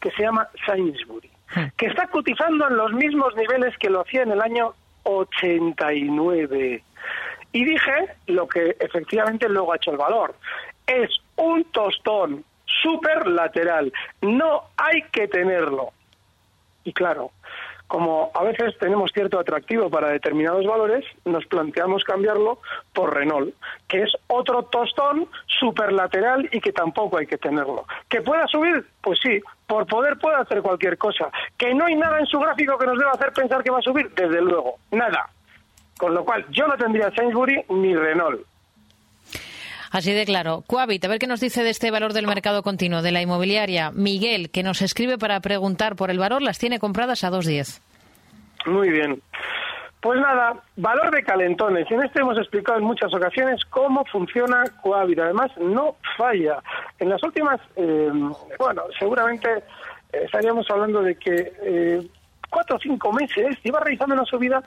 que 0.00 0.10
se 0.10 0.22
llama 0.22 0.48
Sainsbury, 0.66 1.30
que 1.76 1.86
está 1.86 2.08
cotizando 2.08 2.66
en 2.66 2.76
los 2.76 2.92
mismos 2.94 3.36
niveles 3.36 3.76
que 3.78 3.90
lo 3.90 4.00
hacía 4.00 4.22
en 4.22 4.32
el 4.32 4.40
año 4.40 4.74
89. 5.04 6.82
Y 7.52 7.64
dije 7.64 7.92
lo 8.26 8.48
que 8.48 8.76
efectivamente 8.80 9.48
luego 9.48 9.72
ha 9.72 9.76
hecho 9.76 9.92
el 9.92 9.98
valor. 9.98 10.34
Es 10.86 11.10
un 11.36 11.62
tostón 11.64 12.44
súper 12.82 13.26
lateral. 13.26 13.92
No 14.20 14.64
hay 14.76 15.02
que 15.10 15.28
tenerlo. 15.28 15.92
Y 16.84 16.92
claro, 16.92 17.30
como 17.92 18.30
a 18.32 18.42
veces 18.42 18.74
tenemos 18.78 19.10
cierto 19.12 19.38
atractivo 19.38 19.90
para 19.90 20.08
determinados 20.08 20.64
valores, 20.64 21.04
nos 21.26 21.44
planteamos 21.44 22.04
cambiarlo 22.04 22.58
por 22.94 23.14
Renault, 23.14 23.54
que 23.86 24.04
es 24.04 24.12
otro 24.28 24.62
tostón 24.62 25.28
superlateral 25.46 26.48
y 26.52 26.60
que 26.60 26.72
tampoco 26.72 27.18
hay 27.18 27.26
que 27.26 27.36
tenerlo. 27.36 27.84
¿Que 28.08 28.22
pueda 28.22 28.46
subir? 28.46 28.86
Pues 29.02 29.18
sí, 29.22 29.42
por 29.66 29.86
poder 29.86 30.16
puede 30.18 30.36
hacer 30.36 30.62
cualquier 30.62 30.96
cosa. 30.96 31.30
¿Que 31.58 31.74
no 31.74 31.84
hay 31.84 31.94
nada 31.94 32.18
en 32.18 32.26
su 32.26 32.38
gráfico 32.40 32.78
que 32.78 32.86
nos 32.86 32.98
deba 32.98 33.12
hacer 33.12 33.30
pensar 33.34 33.62
que 33.62 33.70
va 33.70 33.80
a 33.80 33.82
subir? 33.82 34.08
Desde 34.14 34.40
luego, 34.40 34.76
nada. 34.90 35.28
Con 35.98 36.14
lo 36.14 36.24
cual, 36.24 36.46
yo 36.48 36.66
no 36.66 36.78
tendría 36.78 37.10
Sainsbury 37.14 37.62
ni 37.68 37.94
Renault. 37.94 38.40
Así 39.92 40.14
de 40.14 40.24
claro. 40.24 40.64
Coavit, 40.66 41.04
a 41.04 41.08
ver 41.08 41.18
qué 41.18 41.26
nos 41.26 41.40
dice 41.40 41.62
de 41.62 41.68
este 41.68 41.90
valor 41.90 42.14
del 42.14 42.26
mercado 42.26 42.62
continuo, 42.62 43.02
de 43.02 43.12
la 43.12 43.20
inmobiliaria. 43.20 43.90
Miguel, 43.90 44.50
que 44.50 44.62
nos 44.62 44.80
escribe 44.80 45.18
para 45.18 45.38
preguntar 45.40 45.96
por 45.96 46.10
el 46.10 46.18
valor, 46.18 46.40
las 46.40 46.58
tiene 46.58 46.78
compradas 46.78 47.24
a 47.24 47.30
2.10. 47.30 47.80
Muy 48.64 48.88
bien. 48.88 49.20
Pues 50.00 50.18
nada, 50.18 50.54
valor 50.76 51.14
de 51.14 51.22
calentones. 51.22 51.88
En 51.90 52.02
este 52.02 52.20
hemos 52.20 52.38
explicado 52.38 52.78
en 52.78 52.84
muchas 52.84 53.12
ocasiones 53.12 53.62
cómo 53.66 54.02
funciona 54.06 54.64
Coavit. 54.82 55.18
Además, 55.18 55.50
no 55.58 55.96
falla. 56.16 56.62
En 56.98 57.10
las 57.10 57.22
últimas, 57.22 57.60
eh, 57.76 58.10
bueno, 58.58 58.84
seguramente 58.98 59.62
estaríamos 60.10 60.68
hablando 60.70 61.02
de 61.02 61.16
que 61.16 61.52
eh, 61.62 62.02
cuatro 62.48 62.76
o 62.76 62.80
cinco 62.80 63.12
meses 63.12 63.58
iba 63.62 63.78
realizando 63.78 64.14
una 64.14 64.24
subida 64.24 64.62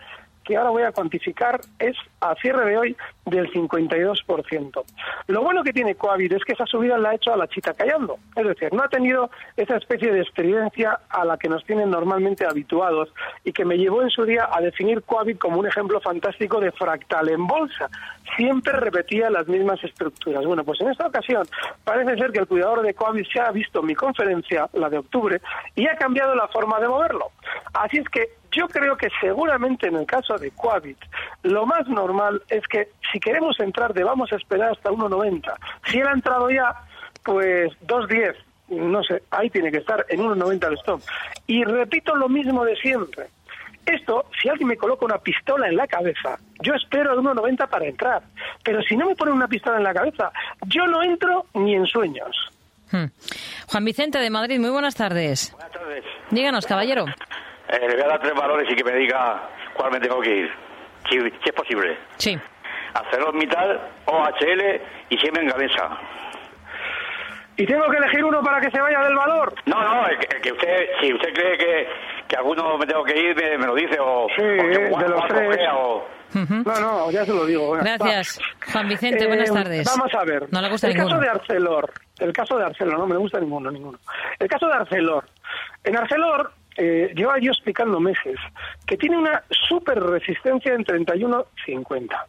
que 0.46 0.56
ahora 0.56 0.70
voy 0.70 0.84
a 0.84 0.92
cuantificar 0.92 1.60
es 1.80 1.98
a 2.22 2.36
cierre 2.36 2.70
de 2.70 2.78
hoy 2.78 2.98
del 3.26 3.52
52%. 3.52 4.84
Lo 5.28 5.42
bueno 5.42 5.64
que 5.64 5.74
tiene 5.74 5.96
Coavit 5.96 6.34
es 6.34 6.44
que 6.46 6.54
esa 6.54 6.66
subida 6.66 6.98
la 6.98 7.10
ha 7.10 7.16
hecho 7.16 7.34
a 7.34 7.38
la 7.38 7.48
chita 7.48 7.74
callando, 7.74 8.18
es 8.36 8.46
decir, 8.46 8.72
no 8.72 8.84
ha 8.84 8.88
tenido 8.88 9.32
esa 9.58 9.78
especie 9.78 10.14
de 10.14 10.22
estridencia 10.22 11.00
a 11.10 11.26
la 11.26 11.38
que 11.38 11.50
nos 11.50 11.66
tienen 11.66 11.90
normalmente 11.90 12.46
habituados 12.46 13.10
y 13.44 13.52
que 13.52 13.66
me 13.66 13.78
llevó 13.78 14.04
en 14.04 14.12
su 14.12 14.24
día 14.24 14.48
a 14.52 14.62
definir 14.62 15.02
Coavit 15.02 15.40
como 15.40 15.60
un 15.60 15.68
ejemplo 15.68 16.00
fantástico 16.00 16.60
de 16.60 16.72
fractal 16.72 17.30
en 17.30 17.48
bolsa. 17.48 17.90
Siempre 18.38 18.74
repetía 18.74 19.30
las 19.30 19.48
mismas 19.48 19.84
estructuras. 19.84 20.46
Bueno, 20.46 20.64
pues 20.64 20.80
en 20.82 20.90
esta 20.90 21.08
ocasión 21.08 21.48
parece 21.84 22.18
ser 22.18 22.32
que 22.32 22.40
el 22.40 22.48
cuidador 22.48 22.84
de 22.84 22.94
Coavit 22.94 23.28
se 23.32 23.40
ha 23.40 23.52
visto 23.52 23.82
mi 23.82 23.96
conferencia, 23.96 24.70
la 24.74 24.90
de 24.90 25.00
octubre, 25.00 25.42
y 25.76 25.88
ha 25.88 25.96
cambiado 25.96 26.36
la 26.36 26.48
forma 26.50 26.80
de 26.80 26.88
moverlo. 26.88 27.32
Así 27.74 27.98
es 27.98 28.08
que 28.10 28.30
yo 28.56 28.68
creo 28.68 28.96
que 28.96 29.10
seguramente 29.20 29.88
en 29.88 29.96
el 29.96 30.06
caso 30.06 30.38
de 30.38 30.52
Coavit, 30.52 30.98
lo 31.44 31.66
más 31.66 31.88
normal 31.88 32.42
es 32.50 32.66
que 32.68 32.90
si 33.12 33.20
queremos 33.20 33.60
entrar 33.60 33.94
debamos 33.94 34.32
esperar 34.32 34.72
hasta 34.72 34.90
1,90. 34.90 35.54
Si 35.90 36.00
él 36.00 36.08
ha 36.08 36.14
entrado 36.14 36.50
ya, 36.50 36.74
pues 37.24 37.72
2,10. 37.86 38.36
No 38.70 39.04
sé, 39.04 39.22
ahí 39.30 39.50
tiene 39.50 39.72
que 39.72 39.78
estar 39.78 40.06
en 40.10 40.22
1,90 40.22 40.68
el 40.68 40.74
stop. 40.76 41.02
Y 41.46 41.64
repito 41.64 42.16
lo 42.16 42.30
mismo 42.30 42.66
de 42.66 42.76
siempre. 42.78 43.28
Esto, 43.86 44.26
si 44.42 44.50
alguien 44.50 44.68
me 44.68 44.78
coloca 44.78 45.06
una 45.06 45.20
pistola 45.20 45.68
en 45.68 45.76
la 45.76 45.86
cabeza, 45.86 46.40
yo 46.62 46.74
espero 46.74 47.14
el 47.14 47.20
1,90 47.20 47.70
para 47.70 47.86
entrar. 47.86 48.24
Pero 48.64 48.82
si 48.82 48.96
no 48.96 49.06
me 49.06 49.16
ponen 49.16 49.36
una 49.36 49.48
pistola 49.48 49.78
en 49.78 49.84
la 49.84 49.94
cabeza, 49.94 50.32
yo 50.66 50.88
no 50.88 51.04
entro 51.04 51.46
ni 51.54 51.76
en 51.76 51.86
sueños. 51.86 52.36
Hmm. 52.92 53.06
Juan 53.68 53.86
Vicente 53.86 54.18
de 54.18 54.30
Madrid, 54.30 54.60
muy 54.60 54.72
buenas 54.72 54.96
tardes. 54.96 55.52
Buenas 55.52 55.72
tardes. 55.72 56.04
Díganos, 56.32 56.66
caballero. 56.66 57.06
Eh, 57.70 57.80
le 57.88 57.94
voy 57.96 58.04
a 58.04 58.08
dar 58.08 58.20
tres 58.22 58.34
valores 58.34 58.68
y 58.72 58.76
que 58.76 58.84
me 58.84 58.94
diga 58.96 59.42
cuál 59.74 59.92
me 59.92 60.00
tengo 60.00 60.20
que 60.22 60.36
ir. 60.36 60.52
Si, 61.10 61.20
si 61.20 61.50
es 61.50 61.54
posible. 61.54 61.98
Sí. 62.18 62.38
ArcelorMittal, 62.94 63.82
OHL 64.06 64.82
y 65.10 65.18
Siemens 65.18 65.52
Gamesa. 65.52 65.90
¿Y 67.58 67.66
tengo 67.66 67.86
que 67.90 67.98
elegir 67.98 68.24
uno 68.24 68.42
para 68.42 68.60
que 68.60 68.70
se 68.70 68.82
vaya 68.82 69.00
del 69.02 69.16
valor? 69.16 69.54
No, 69.66 69.82
no, 69.82 70.08
el 70.08 70.18
que, 70.20 70.36
el 70.36 70.42
que 70.42 70.52
usted, 70.52 70.86
si 71.02 71.14
usted 71.14 71.34
cree 71.34 71.58
que, 71.58 71.88
que 72.28 72.36
alguno 72.36 72.78
me 72.78 72.86
tengo 72.86 73.04
que 73.06 73.18
ir, 73.18 73.36
me, 73.36 73.58
me 73.58 73.66
lo 73.66 73.76
dice 73.76 73.98
o, 74.00 74.28
Sí, 74.36 74.42
o 74.42 74.46
que 74.46 74.74
eh, 74.74 74.90
de 74.98 75.10
los 75.10 75.28
tres. 75.28 75.60
o... 75.74 76.06
No, 76.34 76.80
no, 76.82 77.12
ya 77.12 77.24
se 77.24 77.32
lo 77.34 77.46
digo. 77.46 77.72
Gracias. 77.72 78.40
va. 78.42 78.72
Juan 78.74 78.88
Vicente, 78.90 79.24
Eh, 79.24 79.28
buenas 79.28 79.54
tardes. 79.54 79.88
Vamos 79.98 80.14
a 80.14 80.26
ver. 80.26 80.48
No 80.52 80.62
le 80.62 80.70
gusta 80.70 80.88
el 80.88 80.96
ninguno. 80.96 81.16
caso 81.16 81.22
de 81.22 81.30
Arcelor. 81.30 81.94
El 82.20 82.34
caso 82.34 82.58
de 82.58 82.66
Arcelor, 82.66 83.00
no 83.00 83.08
me 83.08 83.16
gusta 83.18 83.40
ninguno, 83.40 83.72
ninguno. 83.72 83.98
El 84.38 84.48
caso 84.50 84.68
de 84.68 84.74
Arcelor. 84.74 85.24
En 85.86 85.96
Arcelor, 85.96 86.52
eh, 86.78 87.14
lleva 87.16 87.40
yo 87.40 87.52
explicando 87.52 88.00
meses 88.00 88.38
que 88.86 88.98
tiene 88.98 89.18
una 89.18 89.44
super 89.50 90.00
resistencia 90.02 90.74
en 90.74 90.84
31.50. 90.84 92.26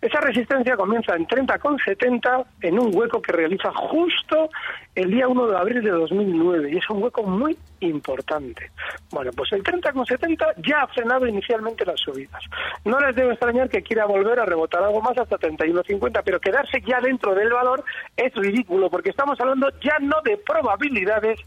Esa 0.00 0.20
resistencia 0.20 0.76
comienza 0.76 1.14
en 1.14 1.26
30,70 1.26 2.44
en 2.62 2.78
un 2.78 2.94
hueco 2.94 3.22
que 3.22 3.32
realiza 3.32 3.70
justo 3.72 4.50
el 4.94 5.10
día 5.10 5.28
1 5.28 5.46
de 5.46 5.56
abril 5.56 5.82
de 5.82 5.90
2009 5.90 6.70
y 6.72 6.78
es 6.78 6.90
un 6.90 7.02
hueco 7.02 7.22
muy 7.22 7.56
importante. 7.80 8.70
Bueno, 9.10 9.30
pues 9.36 9.52
el 9.52 9.62
30,70 9.62 10.54
ya 10.66 10.82
ha 10.82 10.86
frenado 10.88 11.26
inicialmente 11.26 11.84
las 11.84 12.00
subidas. 12.00 12.42
No 12.84 12.98
les 13.00 13.14
debe 13.14 13.30
extrañar 13.30 13.68
que 13.68 13.82
quiera 13.82 14.06
volver 14.06 14.40
a 14.40 14.44
rebotar 14.44 14.82
algo 14.82 15.00
más 15.00 15.16
hasta 15.18 15.38
31,50, 15.38 16.22
pero 16.24 16.40
quedarse 16.40 16.80
ya 16.86 17.00
dentro 17.00 17.34
del 17.34 17.52
valor 17.52 17.84
es 18.16 18.34
ridículo 18.34 18.90
porque 18.90 19.10
estamos 19.10 19.40
hablando 19.40 19.68
ya 19.80 19.98
no 20.00 20.20
de 20.24 20.36
probabilidades, 20.36 21.38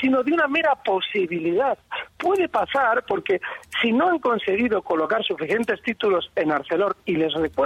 sino 0.00 0.22
de 0.22 0.32
una 0.32 0.46
mera 0.48 0.74
posibilidad. 0.76 1.76
Puede 2.16 2.48
pasar 2.48 3.04
porque 3.06 3.40
si 3.82 3.92
no 3.92 4.08
han 4.08 4.18
conseguido 4.18 4.82
colocar 4.82 5.22
suficientes 5.24 5.82
títulos 5.82 6.30
en 6.36 6.52
Arcelor, 6.52 6.96
y 7.04 7.16
les 7.16 7.32
recuerdo 7.34 7.63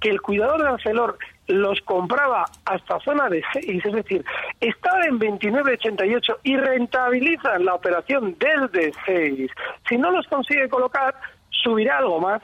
que 0.00 0.10
el 0.10 0.20
cuidador 0.20 0.62
de 0.62 0.68
Arcelor 0.68 1.18
los 1.46 1.80
compraba 1.82 2.46
hasta 2.64 2.98
zona 3.00 3.28
de 3.28 3.42
6, 3.52 3.84
es 3.84 3.92
decir, 3.92 4.24
estaba 4.60 5.04
en 5.04 5.20
29,88 5.20 6.38
y 6.42 6.56
rentabilizan 6.56 7.64
la 7.64 7.74
operación 7.74 8.36
desde 8.38 8.92
6. 9.04 9.50
Si 9.88 9.98
no 9.98 10.10
los 10.10 10.26
consigue 10.26 10.68
colocar, 10.68 11.14
subirá 11.50 11.98
algo 11.98 12.20
más. 12.20 12.42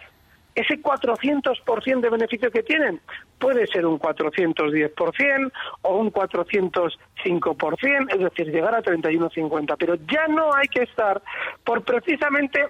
Ese 0.55 0.81
400% 0.83 2.01
de 2.01 2.11
beneficio 2.11 2.51
que 2.51 2.65
tienen 2.65 3.01
puede 3.39 3.67
ser 3.69 3.87
un 3.87 4.01
410% 4.01 5.53
o 5.83 5.97
un 5.97 6.13
405%, 6.13 8.13
es 8.13 8.19
decir, 8.19 8.53
llegar 8.53 8.75
a 8.75 8.83
31,50. 8.83 9.77
Pero 9.79 9.95
ya 9.95 10.27
no 10.27 10.53
hay 10.53 10.67
que 10.69 10.83
estar 10.83 11.23
por 11.65 11.85
precisamente 11.85 12.67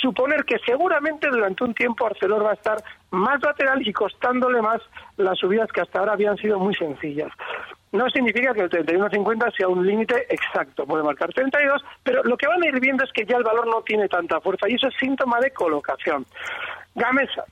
suponer 0.00 0.44
que 0.44 0.58
seguramente 0.64 1.28
durante 1.28 1.64
un 1.64 1.74
tiempo 1.74 2.06
Arcelor 2.06 2.44
va 2.44 2.50
a 2.50 2.54
estar 2.54 2.82
más 3.10 3.40
lateral 3.42 3.86
y 3.86 3.92
costándole 3.92 4.62
más 4.62 4.80
las 5.16 5.38
subidas 5.38 5.70
que 5.72 5.80
hasta 5.80 5.98
ahora 5.98 6.12
habían 6.12 6.36
sido 6.36 6.58
muy 6.58 6.74
sencillas. 6.74 7.30
No 7.92 8.08
significa 8.08 8.54
que 8.54 8.62
el 8.62 8.70
31.50 8.70 9.56
sea 9.56 9.68
un 9.68 9.84
límite 9.84 10.26
exacto, 10.32 10.86
puede 10.86 11.02
marcar 11.02 11.32
32, 11.32 11.82
pero 12.04 12.22
lo 12.22 12.36
que 12.36 12.46
van 12.46 12.62
a 12.62 12.68
ir 12.68 12.78
viendo 12.80 13.02
es 13.04 13.12
que 13.12 13.26
ya 13.26 13.36
el 13.36 13.42
valor 13.42 13.66
no 13.66 13.82
tiene 13.82 14.08
tanta 14.08 14.40
fuerza 14.40 14.68
y 14.68 14.74
eso 14.74 14.88
es 14.88 14.94
síntoma 14.98 15.40
de 15.40 15.50
colocación. 15.50 16.24
Gamesa, 16.94 17.44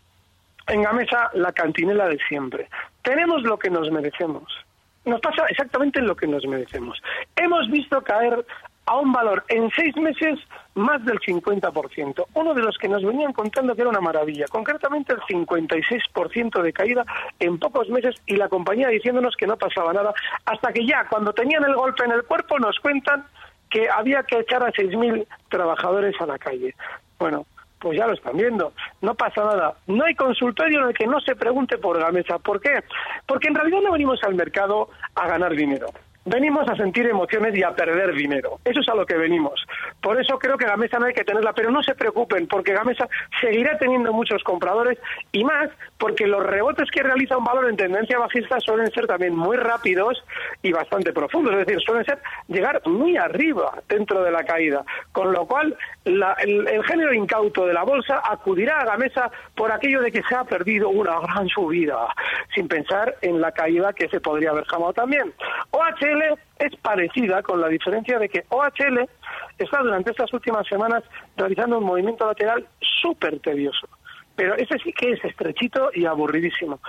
en 0.69 0.83
Gamesa 0.83 1.31
la 1.35 1.53
cantinela 1.53 2.07
de 2.07 2.19
siempre. 2.29 2.69
Tenemos 3.03 3.43
lo 3.43 3.59
que 3.59 3.71
nos 3.71 3.91
merecemos. 3.91 4.45
Nos 5.05 5.21
pasa 5.21 5.47
exactamente 5.49 6.01
lo 6.03 6.15
que 6.15 6.27
nos 6.27 6.47
merecemos. 6.47 7.01
Hemos 7.35 7.69
visto 7.71 8.01
caer 8.03 8.45
a 8.89 8.97
un 8.97 9.13
valor 9.13 9.45
en 9.49 9.71
seis 9.73 9.95
meses 9.99 10.39
más 10.75 11.05
del 11.05 11.21
50%. 11.21 12.25
Uno 12.33 12.55
de 12.55 12.63
los 12.63 12.79
que 12.79 12.89
nos 12.89 13.05
venían 13.05 13.35
contando 13.35 13.75
que 13.75 13.83
era 13.83 13.91
una 13.91 14.01
maravilla, 14.01 14.47
concretamente 14.49 15.13
el 15.13 15.21
56% 15.21 16.63
de 16.63 16.73
caída 16.73 17.05
en 17.39 17.59
pocos 17.59 17.91
meses 17.91 18.15
y 18.27 18.37
la 18.37 18.49
compañía 18.49 18.89
diciéndonos 18.89 19.37
que 19.37 19.47
no 19.47 19.59
pasaba 19.59 19.93
nada, 19.93 20.15
hasta 20.47 20.73
que 20.73 20.87
ya 20.87 21.07
cuando 21.07 21.35
tenían 21.35 21.65
el 21.65 21.75
golpe 21.75 22.03
en 22.05 22.13
el 22.13 22.25
cuerpo 22.25 22.59
nos 22.59 22.79
cuentan 22.81 23.27
que 23.69 23.91
había 23.91 24.23
que 24.23 24.39
echar 24.39 24.63
a 24.63 24.73
6.000 24.73 25.27
trabajadores 25.51 26.19
a 26.19 26.27
la 26.27 26.39
calle. 26.39 26.75
Bueno, 27.19 27.45
pues 27.81 27.99
ya 27.99 28.07
lo 28.07 28.15
están 28.15 28.39
viendo, 28.39 28.73
no 29.03 29.15
pasa 29.15 29.45
nada. 29.45 29.75
No 29.87 30.07
hay 30.07 30.15
consultorio 30.15 30.81
en 30.81 30.89
el 30.89 30.95
que 30.95 31.07
no 31.07 31.21
se 31.21 31.37
pregunte 31.37 31.77
por 31.77 32.01
Gamesa. 32.01 32.39
¿Por 32.39 32.59
qué? 32.63 32.83
Porque 33.27 33.49
en 33.49 33.55
realidad 33.55 33.81
no 33.83 33.93
venimos 33.93 34.25
al 34.25 34.35
mercado 34.35 34.89
a 35.15 35.29
ganar 35.29 35.53
dinero. 35.53 35.89
Venimos 36.29 36.69
a 36.69 36.77
sentir 36.77 37.07
emociones 37.07 37.57
y 37.57 37.63
a 37.63 37.71
perder 37.75 38.13
dinero. 38.15 38.59
Eso 38.65 38.81
es 38.81 38.89
a 38.89 38.95
lo 38.95 39.07
que 39.07 39.17
venimos. 39.17 39.65
Por 40.01 40.21
eso 40.21 40.39
creo 40.39 40.57
que 40.59 40.67
Gamesa 40.67 40.99
no 40.99 41.07
hay 41.07 41.15
que 41.15 41.25
tenerla, 41.25 41.53
pero 41.53 41.71
no 41.71 41.83
se 41.83 41.95
preocupen, 41.95 42.47
porque 42.47 42.73
Gamesa 42.73 43.09
seguirá 43.41 43.79
teniendo 43.79 44.13
muchos 44.13 44.43
compradores 44.45 44.99
y 45.33 45.45
más 45.45 45.69
porque 45.97 46.27
los 46.27 46.45
rebotes 46.45 46.91
que 46.91 47.03
realiza 47.03 47.37
un 47.37 47.45
valor 47.45 47.69
en 47.69 47.77
tendencia 47.77 48.19
bajista 48.19 48.61
suelen 48.61 48.91
ser 48.93 49.07
también 49.07 49.35
muy 49.35 49.57
rápidos 49.57 50.23
y 50.63 50.71
bastante 50.73 51.13
profundos, 51.13 51.53
es 51.55 51.67
decir, 51.67 51.81
suelen 51.83 52.05
ser 52.05 52.19
llegar 52.49 52.81
muy 52.87 53.17
arriba 53.17 53.73
dentro 53.89 54.23
de 54.23 54.31
la 54.31 54.45
caída, 54.45 54.85
con 55.13 55.33
lo 55.33 55.47
cual 55.47 55.77
la- 56.05 56.35
el, 56.35 56.69
el 56.69 56.85
género 56.85 57.13
incauto 57.15 57.67
de 57.67 57.73
la 57.73 57.83
bolsa 57.83 58.23
acudirá 58.25 58.81
a 58.81 58.85
Gamesa 58.85 59.31
por 59.55 59.73
aquello 59.73 60.01
de 60.03 60.13
que 60.13 60.23
se 60.23 60.35
ha 60.35 60.45
perdido 60.45 60.89
una 60.91 61.19
gran 61.21 61.49
subida, 61.49 61.97
sin 62.55 62.69
pensar 62.69 63.17
en 63.23 63.41
la 63.41 63.51
caída 63.53 63.93
que 63.93 64.09
se 64.09 64.21
podría 64.21 64.51
haber 64.51 64.65
jamado 64.67 64.93
también. 64.93 65.33
OHL 65.71 66.18
es 66.59 66.77
parecida 66.77 67.43
con 67.43 67.61
la 67.61 67.69
diferencia 67.69 68.19
de 68.19 68.29
que 68.29 68.45
OHL 68.49 69.09
está 69.59 69.81
durante 69.81 70.11
estas 70.11 70.33
últimas 70.33 70.67
semanas 70.67 71.03
realizando 71.37 71.79
un 71.79 71.85
movimiento 71.85 72.27
lateral 72.27 72.67
súper 72.81 73.41
tedioso. 73.41 73.89
Pero 74.37 74.55
ese 74.55 74.79
sí 74.79 74.93
que 74.93 75.13
es 75.13 75.25
estrechito 75.25 75.91
y 75.95 76.07
aburridísimo. 76.07 76.81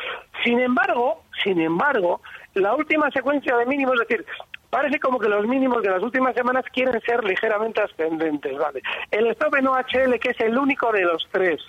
Sin 0.44 0.60
embargo, 0.60 1.24
sin 1.44 1.60
embargo, 1.60 2.22
la 2.54 2.76
última 2.76 3.10
secuencia 3.12 3.56
de 3.58 3.66
mínimos, 3.66 3.96
es 3.96 4.08
decir, 4.08 4.26
parece 4.70 5.00
como 5.00 5.20
que 5.20 5.28
los 5.28 5.46
mínimos 5.46 5.82
de 5.82 5.90
las 5.90 6.02
últimas 6.02 6.36
semanas 6.36 6.66
quieren 6.72 7.00
ser 7.02 7.24
ligeramente 7.24 7.82
ascendentes, 7.82 8.58
¿vale? 8.58 8.82
El 9.12 9.28
stop 9.28 9.56
en 9.56 9.68
OHL, 9.68 10.20
que 10.20 10.30
es 10.30 10.40
el 10.40 10.58
único 10.58 10.92
de 10.92 11.02
los 11.02 11.28
tres, 11.32 11.62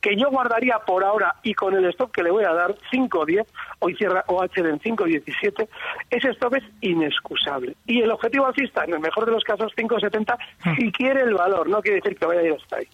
que 0.00 0.16
yo 0.16 0.30
guardaría 0.30 0.78
por 0.80 1.04
ahora 1.04 1.36
y 1.42 1.54
con 1.54 1.74
el 1.74 1.84
stop 1.86 2.12
que 2.12 2.22
le 2.22 2.30
voy 2.30 2.44
a 2.44 2.52
dar, 2.52 2.74
5.10, 2.92 3.46
hoy 3.80 3.94
cierra 3.96 4.24
OHL 4.26 4.66
en 4.66 4.80
5.17, 4.80 5.68
ese 6.10 6.28
stop 6.30 6.54
es 6.56 6.64
inexcusable. 6.80 7.76
Y 7.86 8.00
el 8.00 8.10
objetivo 8.10 8.46
alcista, 8.46 8.84
en 8.84 8.94
el 8.94 9.00
mejor 9.00 9.26
de 9.26 9.32
los 9.32 9.44
casos, 9.44 9.72
5.70, 9.76 10.36
si 10.76 10.92
quiere 10.92 11.22
el 11.22 11.34
valor, 11.34 11.68
no 11.68 11.80
quiere 11.80 12.00
decir 12.00 12.18
que 12.18 12.26
vaya 12.26 12.40
a 12.40 12.44
ir 12.44 12.56
hasta 12.60 12.76
ahí. 12.76 12.88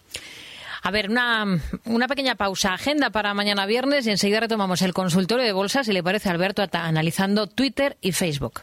A 0.82 0.90
ver, 0.92 1.10
una, 1.10 1.44
una 1.86 2.06
pequeña 2.06 2.36
pausa. 2.36 2.74
Agenda 2.74 3.10
para 3.10 3.34
mañana 3.34 3.66
viernes 3.66 4.06
y 4.06 4.10
enseguida 4.10 4.40
retomamos 4.40 4.82
el 4.82 4.94
consultorio 4.94 5.44
de 5.44 5.52
bolsa, 5.52 5.82
si 5.82 5.92
le 5.92 6.02
parece, 6.02 6.28
Alberto, 6.30 6.64
analizando 6.72 7.48
Twitter 7.48 7.96
y 8.00 8.12
Facebook. 8.12 8.60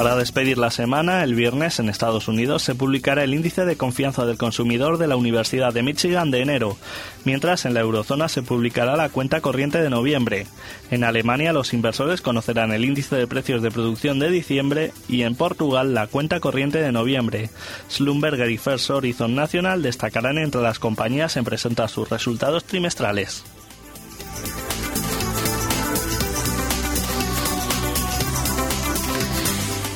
Para 0.00 0.16
despedir 0.16 0.56
la 0.56 0.70
semana, 0.70 1.22
el 1.24 1.34
viernes 1.34 1.78
en 1.78 1.90
Estados 1.90 2.26
Unidos 2.26 2.62
se 2.62 2.74
publicará 2.74 3.22
el 3.22 3.34
índice 3.34 3.66
de 3.66 3.76
confianza 3.76 4.24
del 4.24 4.38
consumidor 4.38 4.96
de 4.96 5.06
la 5.06 5.16
Universidad 5.16 5.74
de 5.74 5.82
Michigan 5.82 6.30
de 6.30 6.40
enero, 6.40 6.78
mientras 7.26 7.66
en 7.66 7.74
la 7.74 7.80
eurozona 7.80 8.30
se 8.30 8.40
publicará 8.40 8.96
la 8.96 9.10
cuenta 9.10 9.42
corriente 9.42 9.82
de 9.82 9.90
noviembre. 9.90 10.46
En 10.90 11.04
Alemania 11.04 11.52
los 11.52 11.74
inversores 11.74 12.22
conocerán 12.22 12.72
el 12.72 12.86
índice 12.86 13.14
de 13.14 13.26
precios 13.26 13.60
de 13.60 13.70
producción 13.70 14.18
de 14.18 14.30
diciembre 14.30 14.94
y 15.06 15.20
en 15.24 15.34
Portugal 15.34 15.92
la 15.92 16.06
cuenta 16.06 16.40
corriente 16.40 16.80
de 16.80 16.92
noviembre. 16.92 17.50
Slumberger 17.90 18.50
y 18.50 18.56
First 18.56 18.88
Horizon 18.88 19.34
National 19.34 19.82
destacarán 19.82 20.38
entre 20.38 20.62
las 20.62 20.78
compañías 20.78 21.36
en 21.36 21.44
presentar 21.44 21.90
sus 21.90 22.08
resultados 22.08 22.64
trimestrales. 22.64 23.44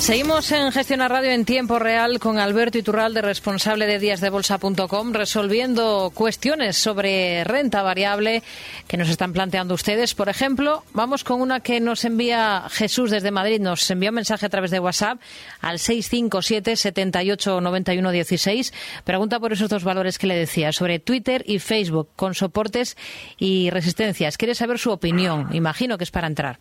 Seguimos 0.04 0.52
en 0.52 0.70
Gestión 0.70 1.00
a 1.00 1.08
Radio 1.08 1.30
en 1.30 1.46
tiempo 1.46 1.78
real 1.78 2.18
con 2.18 2.38
Alberto 2.38 2.76
Iturralde, 2.76 3.23
responsable 3.23 3.87
de 3.87 3.99
díasdebolsa.com, 3.99 5.14
resolviendo 5.14 6.12
cuestiones 6.14 6.76
sobre 6.76 7.42
renta 7.44 7.80
variable 7.82 8.42
que 8.87 8.99
nos 8.99 9.08
están 9.08 9.32
planteando 9.32 9.73
ustedes. 9.73 10.14
Por 10.14 10.28
ejemplo, 10.28 10.84
vamos 10.92 11.25
con 11.25 11.40
una 11.40 11.61
que 11.61 11.80
nos 11.80 12.04
envía 12.04 12.64
Jesús 12.68 13.11
desde 13.11 13.30
Madrid. 13.30 13.62
Nos 13.62 13.90
envió 13.90 14.11
un 14.11 14.16
mensaje 14.16 14.44
a 14.44 14.50
través 14.50 14.70
de 14.70 14.78
WhatsApp 14.78 15.23
al 15.62 15.78
657 15.78 16.76
78 16.76 17.62
91 17.62 18.11
16. 18.11 18.75
Pregunta 19.04 19.40
por 19.40 19.54
esos 19.54 19.70
dos 19.70 19.84
valores 19.84 20.18
que 20.18 20.26
le 20.26 20.37
decía 20.37 20.73
sobre 20.73 20.99
Twitter 20.99 21.42
y 21.46 21.61
Facebook 21.61 22.11
con 22.14 22.34
soportes 22.34 22.99
y 23.38 23.70
resistencias. 23.70 24.37
Quiere 24.37 24.54
saber 24.54 24.78
su 24.78 24.90
opinión. 24.90 25.49
Imagino 25.54 25.96
que 25.96 26.04
es 26.04 26.11
para 26.11 26.26
entrar 26.26 26.58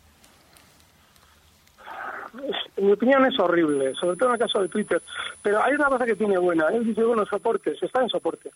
mi 2.83 2.91
opinión 2.93 3.25
es 3.25 3.39
horrible, 3.39 3.93
sobre 3.95 4.17
todo 4.17 4.29
en 4.29 4.35
el 4.35 4.41
caso 4.41 4.61
de 4.61 4.69
Twitter. 4.69 5.01
Pero 5.41 5.63
hay 5.63 5.73
una 5.73 5.87
cosa 5.87 6.05
que 6.05 6.15
tiene 6.15 6.37
buena. 6.37 6.67
Él 6.67 6.85
dice, 6.85 7.03
bueno, 7.03 7.25
soportes, 7.25 7.81
está 7.81 8.01
en 8.01 8.09
soporte. 8.09 8.51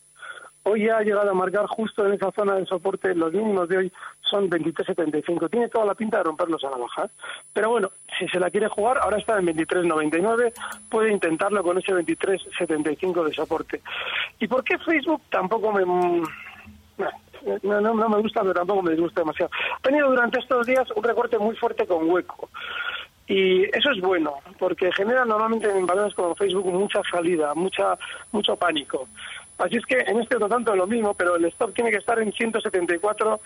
Hoy 0.70 0.86
ya 0.86 0.98
ha 0.98 1.02
llegado 1.02 1.30
a 1.30 1.34
marcar 1.34 1.66
justo 1.68 2.06
en 2.06 2.14
esa 2.14 2.30
zona 2.32 2.56
de 2.56 2.66
soporte, 2.66 3.16
los 3.16 3.32
mínimos 3.32 3.70
de 3.70 3.78
hoy 3.78 3.94
son 4.20 4.50
23.75. 4.50 5.50
Tiene 5.50 5.70
toda 5.70 5.86
la 5.86 5.96
pinta 5.96 6.18
de 6.18 6.26
romperlos 6.26 6.62
a 6.66 6.70
la 6.70 6.78
baja. 6.78 7.10
Pero 7.54 7.70
bueno, 7.70 7.92
si 8.20 8.28
se 8.28 8.38
la 8.38 8.50
quiere 8.50 8.68
jugar, 8.68 8.98
ahora 8.98 9.18
está 9.18 9.40
en 9.40 9.48
23.99, 9.48 10.52
puede 10.90 11.14
intentarlo 11.14 11.64
con 11.64 11.78
ese 11.78 11.94
23.75 11.94 13.24
de 13.24 13.34
soporte. 13.34 13.82
¿Y 14.40 14.48
por 14.48 14.64
qué 14.66 14.78
Facebook 14.80 15.22
tampoco 15.30 15.72
me... 15.72 15.86
Mm, 15.86 16.24
no, 17.64 17.80
no, 17.80 17.94
no 17.94 18.10
me 18.10 18.22
gusta, 18.22 18.42
pero 18.42 18.54
tampoco 18.54 18.82
me 18.82 18.92
disgusta 18.92 19.22
demasiado. 19.22 19.52
Ha 19.78 19.80
tenido 19.80 20.10
durante 20.10 20.40
estos 20.40 20.68
días 20.68 20.86
un 20.96 21.04
recorte 21.04 21.38
muy 21.38 21.56
fuerte 21.56 21.86
con 21.86 22.10
hueco. 22.10 22.50
Y 23.28 23.64
eso 23.76 23.92
es 23.92 24.00
bueno, 24.00 24.36
porque 24.58 24.90
genera 24.94 25.26
normalmente 25.26 25.70
en 25.70 25.86
valores 25.86 26.14
como 26.14 26.34
Facebook 26.36 26.72
mucha 26.72 27.02
salida, 27.12 27.54
mucha 27.54 27.98
mucho 28.32 28.56
pánico. 28.56 29.10
Así 29.58 29.76
es 29.76 29.86
que 29.86 29.98
en 29.98 30.22
este 30.22 30.38
otro 30.38 30.48
tanto 30.48 30.72
es 30.72 30.78
lo 30.78 30.88
mismo, 30.88 31.14
pero 31.14 31.36
el 31.36 31.44
stop 31.46 31.74
tiene 31.74 31.92
que 31.92 31.98
estar 31.98 32.18
en 32.20 32.32
174 32.32 33.42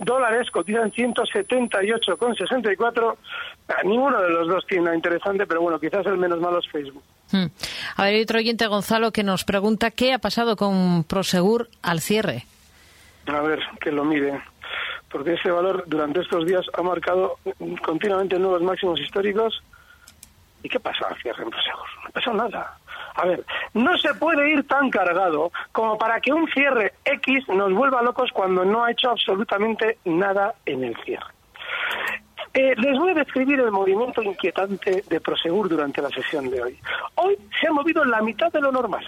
dólares, 0.00 0.50
cotiza 0.50 0.82
en 0.82 0.92
178,64. 0.92 3.16
Ninguno 3.84 4.20
de 4.20 4.28
los 4.28 4.48
dos 4.48 4.66
tiene 4.66 4.84
nada 4.84 4.96
interesante, 4.96 5.46
pero 5.46 5.62
bueno, 5.62 5.80
quizás 5.80 6.04
el 6.06 6.18
menos 6.18 6.40
malo 6.40 6.58
es 6.58 6.68
Facebook. 6.68 7.02
Hmm. 7.32 7.46
A 7.96 8.04
ver, 8.04 8.14
hay 8.14 8.22
otro 8.22 8.38
oyente, 8.38 8.66
Gonzalo, 8.66 9.12
que 9.12 9.22
nos 9.22 9.44
pregunta 9.44 9.90
qué 9.90 10.12
ha 10.12 10.18
pasado 10.18 10.56
con 10.56 11.04
Prosegur 11.04 11.70
al 11.82 12.00
cierre. 12.00 12.44
A 13.26 13.40
ver, 13.40 13.60
que 13.80 13.90
lo 13.90 14.04
mire 14.04 14.38
porque 15.10 15.34
ese 15.34 15.50
valor 15.50 15.84
durante 15.86 16.20
estos 16.20 16.46
días 16.46 16.66
ha 16.74 16.82
marcado 16.82 17.38
continuamente 17.84 18.38
nuevos 18.38 18.62
máximos 18.62 19.00
históricos. 19.00 19.62
¿Y 20.62 20.68
qué 20.68 20.80
pasa 20.80 21.06
al 21.08 21.16
cierre 21.22 21.44
en 21.44 21.50
No 21.50 22.10
pasa 22.12 22.32
nada. 22.32 22.76
A 23.14 23.26
ver, 23.26 23.44
no 23.74 23.96
se 23.98 24.14
puede 24.14 24.52
ir 24.52 24.66
tan 24.66 24.90
cargado 24.90 25.50
como 25.72 25.96
para 25.98 26.20
que 26.20 26.32
un 26.32 26.48
cierre 26.48 26.94
X 27.04 27.48
nos 27.48 27.72
vuelva 27.72 28.02
locos 28.02 28.30
cuando 28.32 28.64
no 28.64 28.84
ha 28.84 28.90
hecho 28.90 29.10
absolutamente 29.10 29.98
nada 30.04 30.54
en 30.66 30.84
el 30.84 30.96
cierre. 31.04 31.26
Eh, 32.54 32.74
les 32.76 32.98
voy 32.98 33.10
a 33.10 33.14
describir 33.14 33.60
el 33.60 33.70
movimiento 33.70 34.22
inquietante 34.22 35.04
de 35.08 35.20
Prosegur 35.20 35.68
durante 35.68 36.02
la 36.02 36.08
sesión 36.08 36.50
de 36.50 36.62
hoy. 36.62 36.78
Hoy 37.16 37.36
se 37.60 37.68
ha 37.68 37.72
movido 37.72 38.04
la 38.04 38.20
mitad 38.20 38.52
de 38.52 38.60
lo 38.60 38.72
normal 38.72 39.04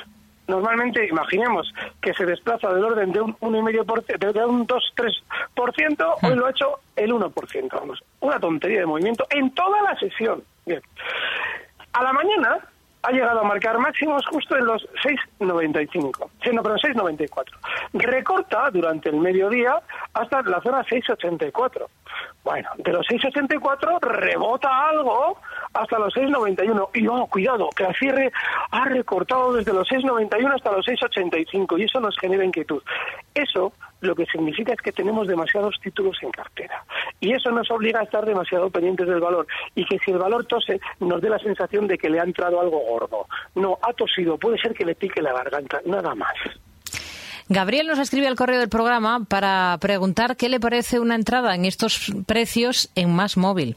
normalmente 0.51 1.07
imaginemos 1.07 1.73
que 2.03 2.13
se 2.15 2.27
desplaza 2.27 2.73
del 2.73 2.85
orden 2.85 3.13
de 3.13 3.21
un 3.21 3.37
1,5%, 3.39 4.33
de 4.33 4.45
un 4.45 4.67
2-3%, 4.67 6.17
hoy 6.23 6.35
lo 6.35 6.47
ha 6.47 6.51
hecho 6.51 6.81
el 6.97 7.13
1%, 7.13 7.69
vamos. 7.73 8.03
Una 8.21 8.39
tontería 8.39 8.81
de 8.81 8.87
movimiento 8.87 9.27
en 9.31 9.55
toda 9.55 9.81
la 9.83 9.97
sesión. 9.99 10.43
Bien. 10.67 10.83
A 11.93 12.03
la 12.03 12.13
mañana 12.13 12.59
ha 13.03 13.13
llegado 13.13 13.41
a 13.41 13.45
marcar 13.45 13.79
máximos 13.79 14.25
justo 14.27 14.57
en 14.57 14.67
los 14.67 14.87
6,95, 15.39 16.31
no, 16.53 16.63
pero 16.63 16.77
6,94. 16.77 17.45
Recorta 17.95 18.71
durante 18.71 19.09
el 19.09 19.17
mediodía 19.17 19.81
hasta 20.13 20.43
la 20.43 20.61
zona 20.61 20.85
6,84. 20.85 21.87
Bueno, 22.45 22.69
de 22.77 22.93
los 22.93 23.07
6,84 23.07 24.01
rebota 24.01 24.89
algo 24.89 25.39
hasta 25.73 25.99
los 25.99 26.15
6,91. 26.15 26.89
Y 26.95 27.07
oh, 27.07 27.27
cuidado, 27.27 27.69
que 27.71 27.85
la 27.85 27.95
cierre 27.95 28.33
ha 28.71 28.85
recortado 28.87 29.53
desde 29.53 29.73
los 29.73 29.89
6,91 29.89 30.55
hasta 30.55 30.73
los 30.73 30.87
6,85 30.87 31.79
y 31.79 31.85
eso 31.85 32.01
nos 32.01 32.17
genera 32.19 32.45
inquietud. 32.45 32.83
Eso 33.35 33.73
lo 34.01 34.15
que 34.15 34.27
significa 34.27 34.73
es 34.73 34.81
que 34.81 34.93
tenemos 34.93 35.27
demasiados 35.29 35.79
títulos 35.83 36.17
en 36.23 36.31
cartera. 36.31 36.85
Y 37.21 37.33
eso 37.33 37.51
nos 37.51 37.71
obliga 37.71 38.01
a 38.01 38.05
estar 38.05 38.25
demasiado 38.25 38.71
pendientes 38.71 39.07
del 39.07 39.21
valor. 39.21 39.47
Y 39.75 39.85
que 39.85 39.99
si 39.99 40.11
el 40.11 40.19
valor 40.19 40.47
tose, 40.47 40.81
nos 41.01 41.21
dé 41.21 41.29
la 41.29 41.39
sensación 41.39 41.87
de 41.87 41.99
que 41.99 42.09
le 42.09 42.21
ha 42.21 42.25
entrado 42.25 42.61
algo 42.61 42.79
gordo. 42.81 43.27
No, 43.55 43.79
ha 43.83 43.93
tosido, 43.93 44.39
puede 44.39 44.59
ser 44.59 44.75
que 44.75 44.85
le 44.85 44.95
pique 44.95 45.21
la 45.21 45.33
garganta, 45.33 45.81
nada 45.85 46.15
más. 46.15 46.35
Gabriel 47.49 47.89
nos 47.89 47.99
escribe 47.99 48.29
al 48.29 48.37
correo 48.37 48.61
del 48.61 48.69
programa 48.69 49.25
para 49.29 49.77
preguntar 49.81 50.37
qué 50.37 50.49
le 50.49 50.61
parece 50.61 51.01
una 51.01 51.17
entrada 51.17 51.55
en 51.57 51.65
estos 51.65 52.13
precios 52.25 52.91
en 52.95 53.13
más 53.13 53.37
móvil. 53.37 53.77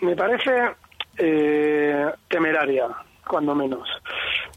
Me 0.00 0.16
parece 0.16 0.50
eh, 1.18 2.10
temeraria, 2.28 2.88
cuando 3.26 3.54
menos. 3.54 3.88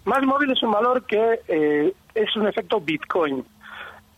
Más 0.06 0.24
móvil 0.24 0.52
es 0.52 0.64
un 0.64 0.72
valor 0.72 1.06
que 1.06 1.42
eh, 1.48 1.94
es 2.16 2.36
un 2.36 2.48
efecto 2.48 2.80
Bitcoin. 2.80 3.44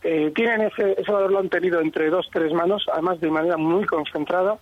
Eh, 0.04 0.32
tienen 0.36 0.62
ese, 0.62 0.94
ese 1.00 1.12
valor, 1.12 1.32
lo 1.32 1.40
han 1.40 1.50
tenido 1.50 1.82
entre 1.82 2.10
dos, 2.10 2.30
tres 2.32 2.54
manos, 2.54 2.86
además 2.94 3.20
de 3.20 3.32
manera 3.32 3.58
muy 3.58 3.86
concentrada, 3.86 4.58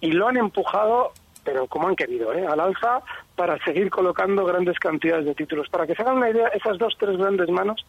y 0.00 0.10
lo 0.12 0.26
han 0.26 0.36
empujado, 0.36 1.12
pero 1.44 1.68
como 1.68 1.86
han 1.86 1.94
querido, 1.94 2.32
¿eh? 2.32 2.44
al 2.46 2.58
alza, 2.58 3.00
para 3.36 3.62
seguir 3.64 3.90
colocando 3.90 4.44
grandes 4.44 4.78
cantidades 4.80 5.24
de 5.24 5.34
títulos. 5.36 5.68
Para 5.68 5.86
que 5.86 5.94
se 5.94 6.02
hagan 6.02 6.16
una 6.16 6.30
idea, 6.30 6.48
esas 6.48 6.78
dos, 6.78 6.96
tres 6.98 7.16
grandes 7.16 7.48
manos, 7.48 7.86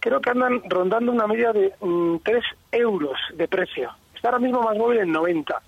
creo 0.00 0.20
que 0.20 0.30
andan 0.30 0.62
rondando 0.68 1.10
una 1.10 1.26
media 1.26 1.52
de 1.52 1.72
mm, 1.80 2.16
tres 2.22 2.44
3 2.70 2.82
euros 2.82 3.18
de 3.34 3.48
precio. 3.48 3.90
Está 4.14 4.28
ahora 4.28 4.40
mismo 4.40 4.60
más 4.60 4.76
móvil 4.76 4.98
en 4.98 5.12
90. 5.12 5.62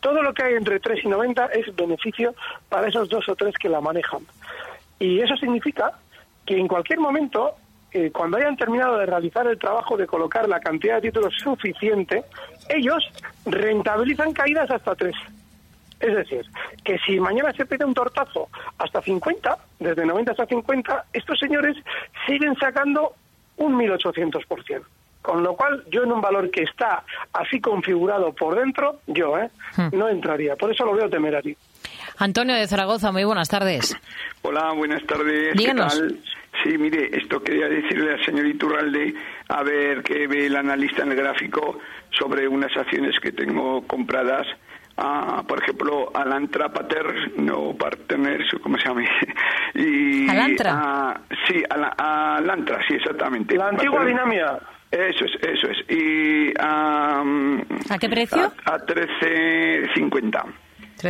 Todo 0.00 0.22
lo 0.22 0.32
que 0.32 0.42
hay 0.42 0.54
entre 0.54 0.80
3 0.80 1.04
y 1.04 1.08
90 1.08 1.46
es 1.46 1.74
beneficio 1.74 2.34
para 2.68 2.88
esos 2.88 3.08
dos 3.08 3.28
o 3.28 3.36
tres 3.36 3.54
que 3.60 3.68
la 3.68 3.80
manejan. 3.80 4.20
Y 4.98 5.20
eso 5.20 5.36
significa 5.36 5.92
que 6.46 6.58
en 6.58 6.68
cualquier 6.68 7.00
momento, 7.00 7.54
eh, 7.92 8.10
cuando 8.10 8.36
hayan 8.36 8.56
terminado 8.56 8.98
de 8.98 9.06
realizar 9.06 9.46
el 9.46 9.58
trabajo 9.58 9.96
de 9.96 10.06
colocar 10.06 10.48
la 10.48 10.60
cantidad 10.60 10.96
de 10.96 11.08
títulos 11.08 11.34
suficiente, 11.36 12.24
ellos 12.68 13.10
rentabilizan 13.46 14.32
caídas 14.32 14.70
hasta 14.70 14.94
tres. 14.94 15.16
Es 16.00 16.14
decir, 16.14 16.46
que 16.82 16.98
si 16.98 17.20
mañana 17.20 17.52
se 17.52 17.66
pide 17.66 17.84
un 17.84 17.92
tortazo 17.92 18.48
hasta 18.78 19.02
50, 19.02 19.58
desde 19.78 20.06
90 20.06 20.30
hasta 20.32 20.46
50, 20.46 21.04
estos 21.12 21.38
señores 21.38 21.76
siguen 22.26 22.56
sacando 22.56 23.14
un 23.58 23.76
1800%. 23.76 24.82
Con 25.22 25.42
lo 25.42 25.54
cual, 25.54 25.84
yo 25.90 26.02
en 26.02 26.12
un 26.12 26.20
valor 26.20 26.50
que 26.50 26.62
está 26.62 27.04
así 27.32 27.60
configurado 27.60 28.32
por 28.32 28.58
dentro, 28.58 29.00
yo 29.06 29.38
¿eh? 29.38 29.50
Hmm. 29.76 29.88
no 29.92 30.08
entraría. 30.08 30.56
Por 30.56 30.72
eso 30.72 30.84
lo 30.84 30.94
veo 30.94 31.10
temerario. 31.10 31.56
Antonio 32.18 32.54
de 32.54 32.66
Zaragoza, 32.66 33.12
muy 33.12 33.24
buenas 33.24 33.48
tardes. 33.48 33.96
Hola, 34.42 34.72
buenas 34.72 35.04
tardes. 35.06 35.54
¿Qué 35.56 35.74
tal? 35.74 36.18
Sí, 36.62 36.76
mire, 36.76 37.08
esto 37.16 37.42
quería 37.42 37.68
decirle 37.68 38.12
al 38.12 38.24
señor 38.24 38.46
Iturralde 38.46 39.14
a 39.48 39.62
ver 39.62 40.02
qué 40.02 40.26
ve 40.26 40.46
el 40.46 40.56
analista 40.56 41.02
en 41.02 41.12
el 41.12 41.16
gráfico 41.16 41.78
sobre 42.10 42.46
unas 42.48 42.76
acciones 42.76 43.18
que 43.20 43.32
tengo 43.32 43.86
compradas. 43.86 44.46
por 45.46 45.62
ejemplo, 45.62 46.10
Alantra 46.14 46.68
Pater, 46.70 47.38
no 47.38 47.74
Partners, 47.74 48.50
¿cómo 48.62 48.76
se 48.78 48.88
llama? 48.88 49.02
y, 49.74 50.28
¿Alantra? 50.28 51.22
sí, 51.46 51.62
Alantra, 51.70 52.80
sí, 52.86 52.94
exactamente. 52.94 53.56
La 53.56 53.68
antigua 53.68 54.04
Dinamia. 54.04 54.58
Eso 54.90 55.24
es, 55.24 55.32
eso 55.42 55.68
es. 55.68 55.78
Y, 55.88 56.52
¿A 56.58 57.22
qué 58.00 58.08
precio? 58.08 58.52
A, 58.64 58.74
a 58.74 58.86
13.50. 58.86 60.44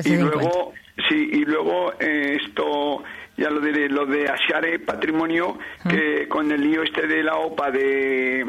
Y 0.05 0.17
luego, 0.17 0.73
sí, 1.09 1.31
y 1.33 1.45
luego 1.45 1.93
eh, 1.99 2.39
esto, 2.41 3.03
ya 3.37 3.51
lo 3.51 3.61
diré, 3.61 3.89
lo 3.89 4.07
de 4.07 4.29
Asiare 4.29 4.79
Patrimonio, 4.79 5.59
que 5.89 6.29
con 6.29 6.51
el 6.53 6.61
lío 6.61 6.83
este 6.83 7.07
de 7.07 7.23
la 7.23 7.37
OPA 7.37 7.71
de 7.71 8.45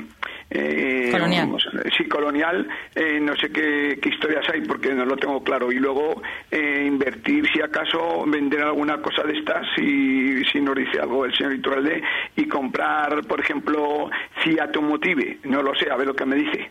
Eh, 0.54 1.10
colonial. 1.12 1.50
sí, 1.98 2.08
colonial, 2.10 2.68
eh, 2.94 3.20
no 3.22 3.34
sé 3.38 3.50
qué, 3.52 3.98
historias 4.04 4.46
hay 4.54 4.60
porque 4.62 4.94
no 4.94 5.06
lo 5.06 5.16
tengo 5.16 5.42
claro. 5.42 5.72
Y 5.72 5.76
luego 5.76 6.22
eh, 6.52 6.84
invertir, 6.86 7.46
si 7.54 7.62
acaso, 7.62 8.26
vender 8.28 8.62
alguna 8.62 9.02
cosa 9.02 9.24
de 9.24 9.40
estas, 9.40 9.66
si, 9.76 10.44
si 10.46 10.60
nos 10.60 10.76
dice 10.76 11.00
algo 11.00 11.24
el 11.24 11.34
señor 11.38 11.54
Iturralde, 11.54 12.04
y 12.36 12.48
comprar, 12.50 13.24
por 13.28 13.40
ejemplo, 13.40 14.10
Fiat 14.44 14.76
Motive, 14.82 15.40
no 15.46 15.62
lo 15.64 15.74
sé, 15.76 15.90
a 15.90 15.96
ver 15.96 16.08
lo 16.08 16.16
que 16.16 16.26
me 16.26 16.36
dice. 16.36 16.70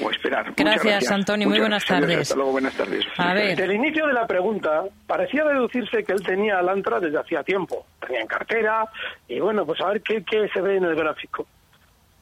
O 0.00 0.10
esperar. 0.10 0.54
Gracias, 0.56 1.10
Antonio. 1.12 1.48
Muy 1.48 1.60
buenas 1.60 1.84
tardes. 1.84 2.18
Hasta 2.20 2.36
luego, 2.36 2.52
buenas 2.52 2.74
tardes. 2.74 3.04
A 3.18 3.34
ver. 3.34 3.48
Desde 3.50 3.64
el 3.64 3.72
inicio 3.72 4.06
de 4.06 4.14
la 4.14 4.26
pregunta, 4.26 4.84
parecía 5.06 5.44
deducirse 5.44 6.02
que 6.02 6.12
él 6.12 6.22
tenía 6.22 6.58
Alantra 6.58 6.98
desde 6.98 7.18
hacía 7.18 7.42
tiempo. 7.42 7.84
Tenía 8.00 8.22
en 8.22 8.26
cartera, 8.26 8.86
y 9.28 9.38
bueno, 9.38 9.66
pues 9.66 9.80
a 9.82 9.88
ver 9.88 10.00
qué, 10.00 10.24
qué 10.24 10.48
se 10.48 10.62
ve 10.62 10.76
en 10.76 10.84
el 10.84 10.94
gráfico. 10.96 11.46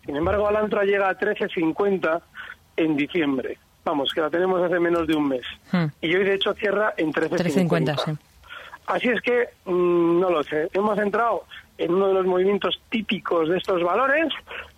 Sin 0.04 0.16
embargo, 0.16 0.46
Alantra 0.48 0.84
llega 0.84 1.08
a 1.08 1.18
13.50 1.18 2.20
en 2.76 2.96
diciembre. 2.96 3.58
Vamos, 3.84 4.12
que 4.14 4.20
la 4.20 4.30
tenemos 4.30 4.62
hace 4.62 4.78
menos 4.80 5.06
de 5.06 5.14
un 5.14 5.28
mes. 5.28 5.44
Hmm. 5.72 5.86
Y 6.00 6.14
hoy, 6.14 6.24
de 6.24 6.34
hecho, 6.34 6.54
cierra 6.54 6.94
en 6.96 7.12
13.50. 7.12 7.28
350, 7.36 7.96
sí. 7.98 8.12
Así 8.86 9.08
es 9.08 9.20
que, 9.22 9.48
mm, 9.64 10.20
no 10.20 10.30
lo 10.30 10.42
sé, 10.42 10.68
hemos 10.72 10.98
entrado 10.98 11.44
en 11.78 11.92
uno 11.94 12.08
de 12.08 12.14
los 12.14 12.26
movimientos 12.26 12.80
típicos 12.90 13.48
de 13.48 13.56
estos 13.58 13.82
valores, 13.82 14.26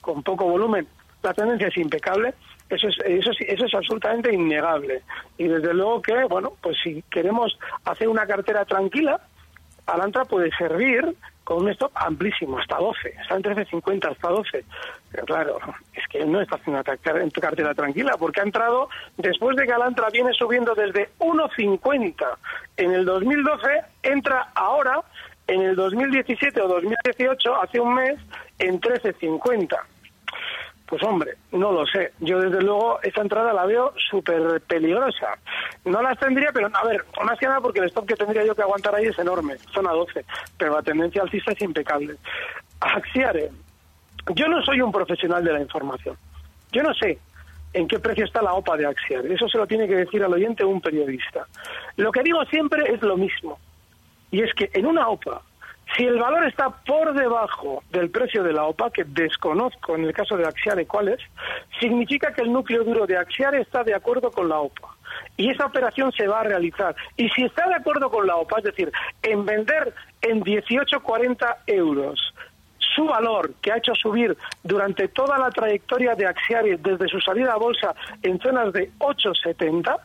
con 0.00 0.22
poco 0.22 0.44
volumen. 0.44 0.86
La 1.22 1.34
tendencia 1.34 1.68
es 1.68 1.76
impecable, 1.76 2.34
eso 2.68 2.88
es, 2.88 2.96
eso, 3.04 3.30
es- 3.32 3.40
eso 3.48 3.66
es 3.66 3.74
absolutamente 3.74 4.32
innegable. 4.32 5.02
Y 5.38 5.48
desde 5.48 5.74
luego 5.74 6.00
que, 6.02 6.24
bueno, 6.24 6.52
pues 6.60 6.76
si 6.82 7.02
queremos 7.10 7.58
hacer 7.84 8.08
una 8.08 8.26
cartera 8.26 8.64
tranquila, 8.64 9.20
Alantra 9.86 10.24
puede 10.24 10.50
servir 10.56 11.14
con 11.46 11.58
un 11.58 11.68
stop 11.68 11.92
amplísimo, 11.94 12.58
hasta 12.58 12.76
12, 12.76 13.08
está 13.22 13.36
en 13.36 13.42
13.50 13.44 14.10
hasta 14.10 14.28
12. 14.28 14.64
Pero 15.12 15.24
claro, 15.24 15.58
es 15.94 16.02
que 16.08 16.26
no 16.26 16.40
está 16.40 16.56
haciendo 16.56 16.82
en 17.20 17.30
tu 17.30 17.40
cartera 17.40 17.72
tranquila, 17.72 18.16
porque 18.18 18.40
ha 18.40 18.42
entrado 18.42 18.88
después 19.16 19.56
de 19.56 19.64
que 19.64 19.72
Alantra 19.72 20.08
viene 20.10 20.32
subiendo 20.32 20.74
desde 20.74 21.08
1.50 21.20 22.14
en 22.78 22.92
el 22.92 23.04
2012, 23.04 23.68
entra 24.02 24.48
ahora 24.56 25.00
en 25.46 25.62
el 25.62 25.76
2017 25.76 26.60
o 26.60 26.66
2018, 26.66 27.62
hace 27.62 27.78
un 27.78 27.94
mes, 27.94 28.18
en 28.58 28.80
13.50. 28.80 29.78
Pues 30.86 31.02
hombre, 31.02 31.32
no 31.50 31.72
lo 31.72 31.84
sé. 31.86 32.12
Yo 32.20 32.40
desde 32.40 32.62
luego 32.62 33.00
esa 33.02 33.20
entrada 33.20 33.52
la 33.52 33.66
veo 33.66 33.92
súper 34.08 34.60
peligrosa. 34.62 35.36
No 35.84 36.00
las 36.00 36.18
tendría, 36.18 36.52
pero 36.52 36.68
a 36.72 36.84
ver, 36.84 37.04
más 37.24 37.38
que 37.38 37.46
nada 37.46 37.60
porque 37.60 37.80
el 37.80 37.86
stop 37.86 38.06
que 38.06 38.14
tendría 38.14 38.44
yo 38.44 38.54
que 38.54 38.62
aguantar 38.62 38.94
ahí 38.94 39.06
es 39.06 39.18
enorme, 39.18 39.56
zona 39.74 39.90
12, 39.90 40.24
pero 40.56 40.74
la 40.74 40.82
tendencia 40.82 41.22
alcista 41.22 41.52
es 41.52 41.60
impecable. 41.60 42.16
Axiare, 42.78 43.50
yo 44.34 44.46
no 44.46 44.62
soy 44.62 44.80
un 44.80 44.92
profesional 44.92 45.42
de 45.44 45.52
la 45.52 45.60
información. 45.60 46.16
Yo 46.70 46.82
no 46.82 46.94
sé 46.94 47.18
en 47.72 47.88
qué 47.88 47.98
precio 47.98 48.24
está 48.24 48.40
la 48.40 48.54
OPA 48.54 48.76
de 48.76 48.86
Axiare. 48.86 49.34
Eso 49.34 49.48
se 49.48 49.58
lo 49.58 49.66
tiene 49.66 49.88
que 49.88 49.96
decir 49.96 50.22
al 50.22 50.32
oyente 50.32 50.64
un 50.64 50.80
periodista. 50.80 51.46
Lo 51.96 52.12
que 52.12 52.22
digo 52.22 52.44
siempre 52.46 52.92
es 52.92 53.02
lo 53.02 53.16
mismo. 53.16 53.58
Y 54.30 54.42
es 54.42 54.52
que 54.54 54.70
en 54.72 54.86
una 54.86 55.08
OPA, 55.08 55.42
si 55.96 56.04
el 56.04 56.18
valor 56.18 56.44
está 56.46 56.68
por 56.70 57.14
debajo 57.14 57.82
del 57.90 58.10
precio 58.10 58.42
de 58.42 58.52
la 58.52 58.64
OPA, 58.64 58.90
que 58.90 59.04
desconozco 59.04 59.94
en 59.94 60.04
el 60.04 60.12
caso 60.12 60.36
de 60.36 60.46
Axiare 60.46 60.86
cuál 60.86 61.08
es, 61.08 61.20
significa 61.80 62.32
que 62.32 62.42
el 62.42 62.52
núcleo 62.52 62.84
duro 62.84 63.06
de 63.06 63.16
Axiare 63.16 63.60
está 63.60 63.82
de 63.82 63.94
acuerdo 63.94 64.30
con 64.30 64.48
la 64.48 64.58
OPA. 64.58 64.94
Y 65.36 65.50
esa 65.50 65.66
operación 65.66 66.12
se 66.12 66.26
va 66.26 66.40
a 66.40 66.44
realizar. 66.44 66.94
Y 67.16 67.28
si 67.30 67.44
está 67.44 67.66
de 67.68 67.76
acuerdo 67.76 68.10
con 68.10 68.26
la 68.26 68.36
OPA, 68.36 68.58
es 68.58 68.64
decir, 68.64 68.92
en 69.22 69.46
vender 69.46 69.94
en 70.20 70.42
18,40 70.42 71.56
euros 71.66 72.34
su 72.78 73.04
valor 73.06 73.52
que 73.60 73.72
ha 73.72 73.78
hecho 73.78 73.94
subir 73.94 74.36
durante 74.62 75.08
toda 75.08 75.38
la 75.38 75.50
trayectoria 75.50 76.14
de 76.14 76.26
Axiare 76.26 76.76
desde 76.78 77.08
su 77.08 77.20
salida 77.20 77.52
a 77.52 77.56
bolsa 77.56 77.94
en 78.22 78.38
zonas 78.40 78.72
de 78.72 78.90
8,70, 78.98 79.96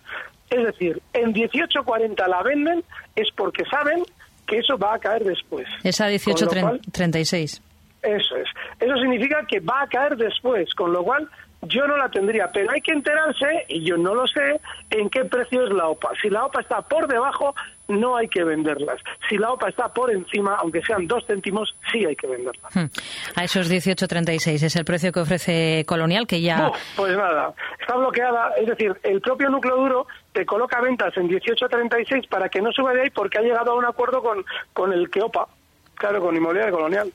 es 0.50 0.64
decir, 0.64 1.02
en 1.14 1.34
18,40 1.34 2.28
la 2.28 2.44
venden, 2.44 2.84
es 3.16 3.30
porque 3.36 3.64
saben 3.66 4.04
que 4.52 4.58
eso 4.58 4.78
va 4.78 4.96
a 4.96 5.00
caer 5.00 5.24
después. 5.24 5.66
Esa 5.82 6.08
Con 6.08 6.12
lo 6.12 6.52
cual, 6.62 6.74
1836. 6.74 7.62
eso 8.04 8.36
es. 8.36 8.50
Eso 8.82 8.98
significa 8.98 9.46
que 9.48 9.62
va 9.62 9.84
a 9.84 9.88
caer 9.88 10.18
después, 10.18 10.74
con 10.76 10.92
lo 10.92 11.04
cual 11.04 11.30
yo 11.62 11.88
no 11.88 11.96
la 11.96 12.10
tendría, 12.10 12.52
pero 12.52 12.70
hay 12.72 12.82
que 12.82 12.92
enterarse, 12.92 13.66
y 13.70 13.86
yo 13.86 13.96
no 13.96 14.14
lo 14.14 14.28
sé, 14.28 14.60
en 14.90 15.10
qué 15.10 15.24
precio 15.24 15.64
es 15.66 15.74
la 15.74 15.88
OPA. 15.88 16.10
Si 16.22 16.30
la 16.30 16.46
OPA 16.46 16.62
está 16.62 16.82
por 16.82 17.08
debajo, 17.08 17.56
no 17.92 18.16
hay 18.18 18.28
que 18.28 18.44
venderlas. 18.44 19.00
Si 19.30 19.38
la 19.38 19.52
OPA 19.52 19.70
está 19.70 19.94
por 19.94 20.12
encima, 20.12 20.56
aunque 20.56 20.82
sean 20.84 21.08
dos 21.08 21.24
céntimos, 21.28 21.76
sí 21.92 22.06
hay 22.06 22.16
que 22.16 22.28
venderlas. 22.28 22.76
Hmm. 22.76 22.86
A 23.36 23.44
esos 23.44 23.68
1836 23.70 24.64
es 24.64 24.76
el 24.76 24.86
precio 24.86 25.12
que 25.12 25.20
ofrece 25.20 25.84
Colonial, 25.88 26.26
que 26.28 26.42
ya... 26.42 26.72
Pues 26.96 27.16
nada, 27.16 27.54
está 27.80 27.96
bloqueada, 27.96 28.52
es 28.58 28.68
decir, 28.68 28.94
el 29.04 29.22
propio 29.22 29.50
núcleo 29.50 29.76
duro 29.78 30.08
te 30.34 30.46
coloca 30.46 30.80
ventas 30.82 31.16
en 31.18 31.30
18.36 31.30 32.28
para 32.30 32.50
que 32.50 32.62
no 32.62 32.72
suba 32.72 32.94
de 32.94 33.04
ahí 33.04 33.10
porque 33.10 33.38
ha 33.38 33.42
llegado 33.42 33.72
a 33.72 33.76
un 33.76 33.86
acuerdo 33.86 34.22
con, 34.22 34.44
con 34.74 34.94
el 34.94 35.10
que 35.10 35.22
OPA, 35.22 35.48
claro, 35.96 36.22
con 36.22 36.36
Inmobiliaria 36.36 36.72
Colonial. 36.72 37.14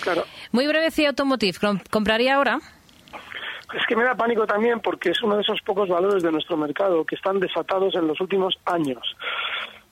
Claro. 0.00 0.24
Muy 0.52 0.66
breve, 0.66 0.90
CIA 0.90 1.10
Automotive. 1.10 1.58
¿Com- 1.60 1.80
¿Compraría 1.90 2.34
ahora? 2.36 2.58
Es 3.74 3.86
que 3.86 3.96
me 3.96 4.04
da 4.04 4.14
pánico 4.14 4.46
también 4.46 4.80
porque 4.80 5.10
es 5.10 5.22
uno 5.22 5.36
de 5.36 5.40
esos 5.42 5.58
pocos 5.62 5.88
valores 5.88 6.22
de 6.22 6.30
nuestro 6.30 6.58
mercado 6.58 7.04
que 7.06 7.14
están 7.14 7.40
desatados 7.40 7.94
en 7.94 8.06
los 8.06 8.20
últimos 8.20 8.54
años. 8.66 9.00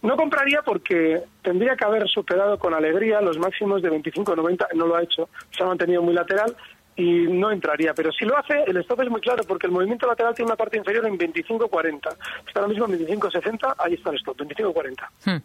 No 0.03 0.17
compraría 0.17 0.63
porque 0.63 1.23
tendría 1.43 1.77
que 1.77 1.85
haber 1.85 2.09
superado 2.09 2.59
con 2.59 2.75
alegría 2.75 3.21
los 3.21 3.39
máximos 3.39 3.83
de 3.83 3.91
25,90, 3.91 4.67
no 4.75 4.87
lo 4.87 4.97
ha 4.97 5.03
hecho, 5.03 5.29
se 5.51 5.63
ha 5.63 5.67
mantenido 5.67 6.03
muy 6.03 6.15
lateral 6.15 6.57
y 6.97 7.27
no 7.29 7.51
entraría. 7.51 7.95
Pero 7.95 8.13
si 8.13 8.25
lo 8.25 8.37
hace, 8.39 8.63
el 8.67 8.77
stop 8.79 9.03
es 9.03 9.11
muy 9.11 9.21
claro 9.21 9.43
porque 9.45 9.67
el 9.67 9.73
movimiento 9.73 10.07
lateral 10.07 10.35
tiene 10.35 10.51
una 10.51 10.57
parte 10.57 10.79
inferior 10.79 11.07
en 11.07 11.19
25,40. 11.19 11.97
Está 12.47 12.61
ahora 12.61 12.69
mismo 12.69 12.87
en 12.87 13.07
25,60, 13.07 13.75
ahí 13.79 13.95
está 13.95 14.11
el 14.11 14.17
stop, 14.17 14.39
25,40. 14.39 15.09
Hmm. 15.25 15.43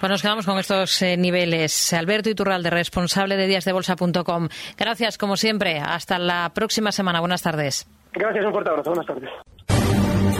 Pues 0.00 0.10
nos 0.10 0.22
quedamos 0.22 0.46
con 0.46 0.58
estos 0.58 1.02
eh, 1.02 1.16
niveles. 1.16 1.92
Alberto 1.92 2.30
Iturralde, 2.30 2.70
responsable 2.70 3.36
de 3.36 3.46
díasdebolsa.com. 3.46 4.48
Gracias, 4.76 5.18
como 5.18 5.36
siempre. 5.36 5.78
Hasta 5.78 6.18
la 6.18 6.50
próxima 6.54 6.92
semana. 6.92 7.20
Buenas 7.20 7.42
tardes. 7.42 7.86
Gracias, 8.12 8.44
un 8.44 8.52
fuerte 8.52 8.70
abrazo, 8.70 8.90
buenas 8.90 9.06
tardes. 9.06 9.77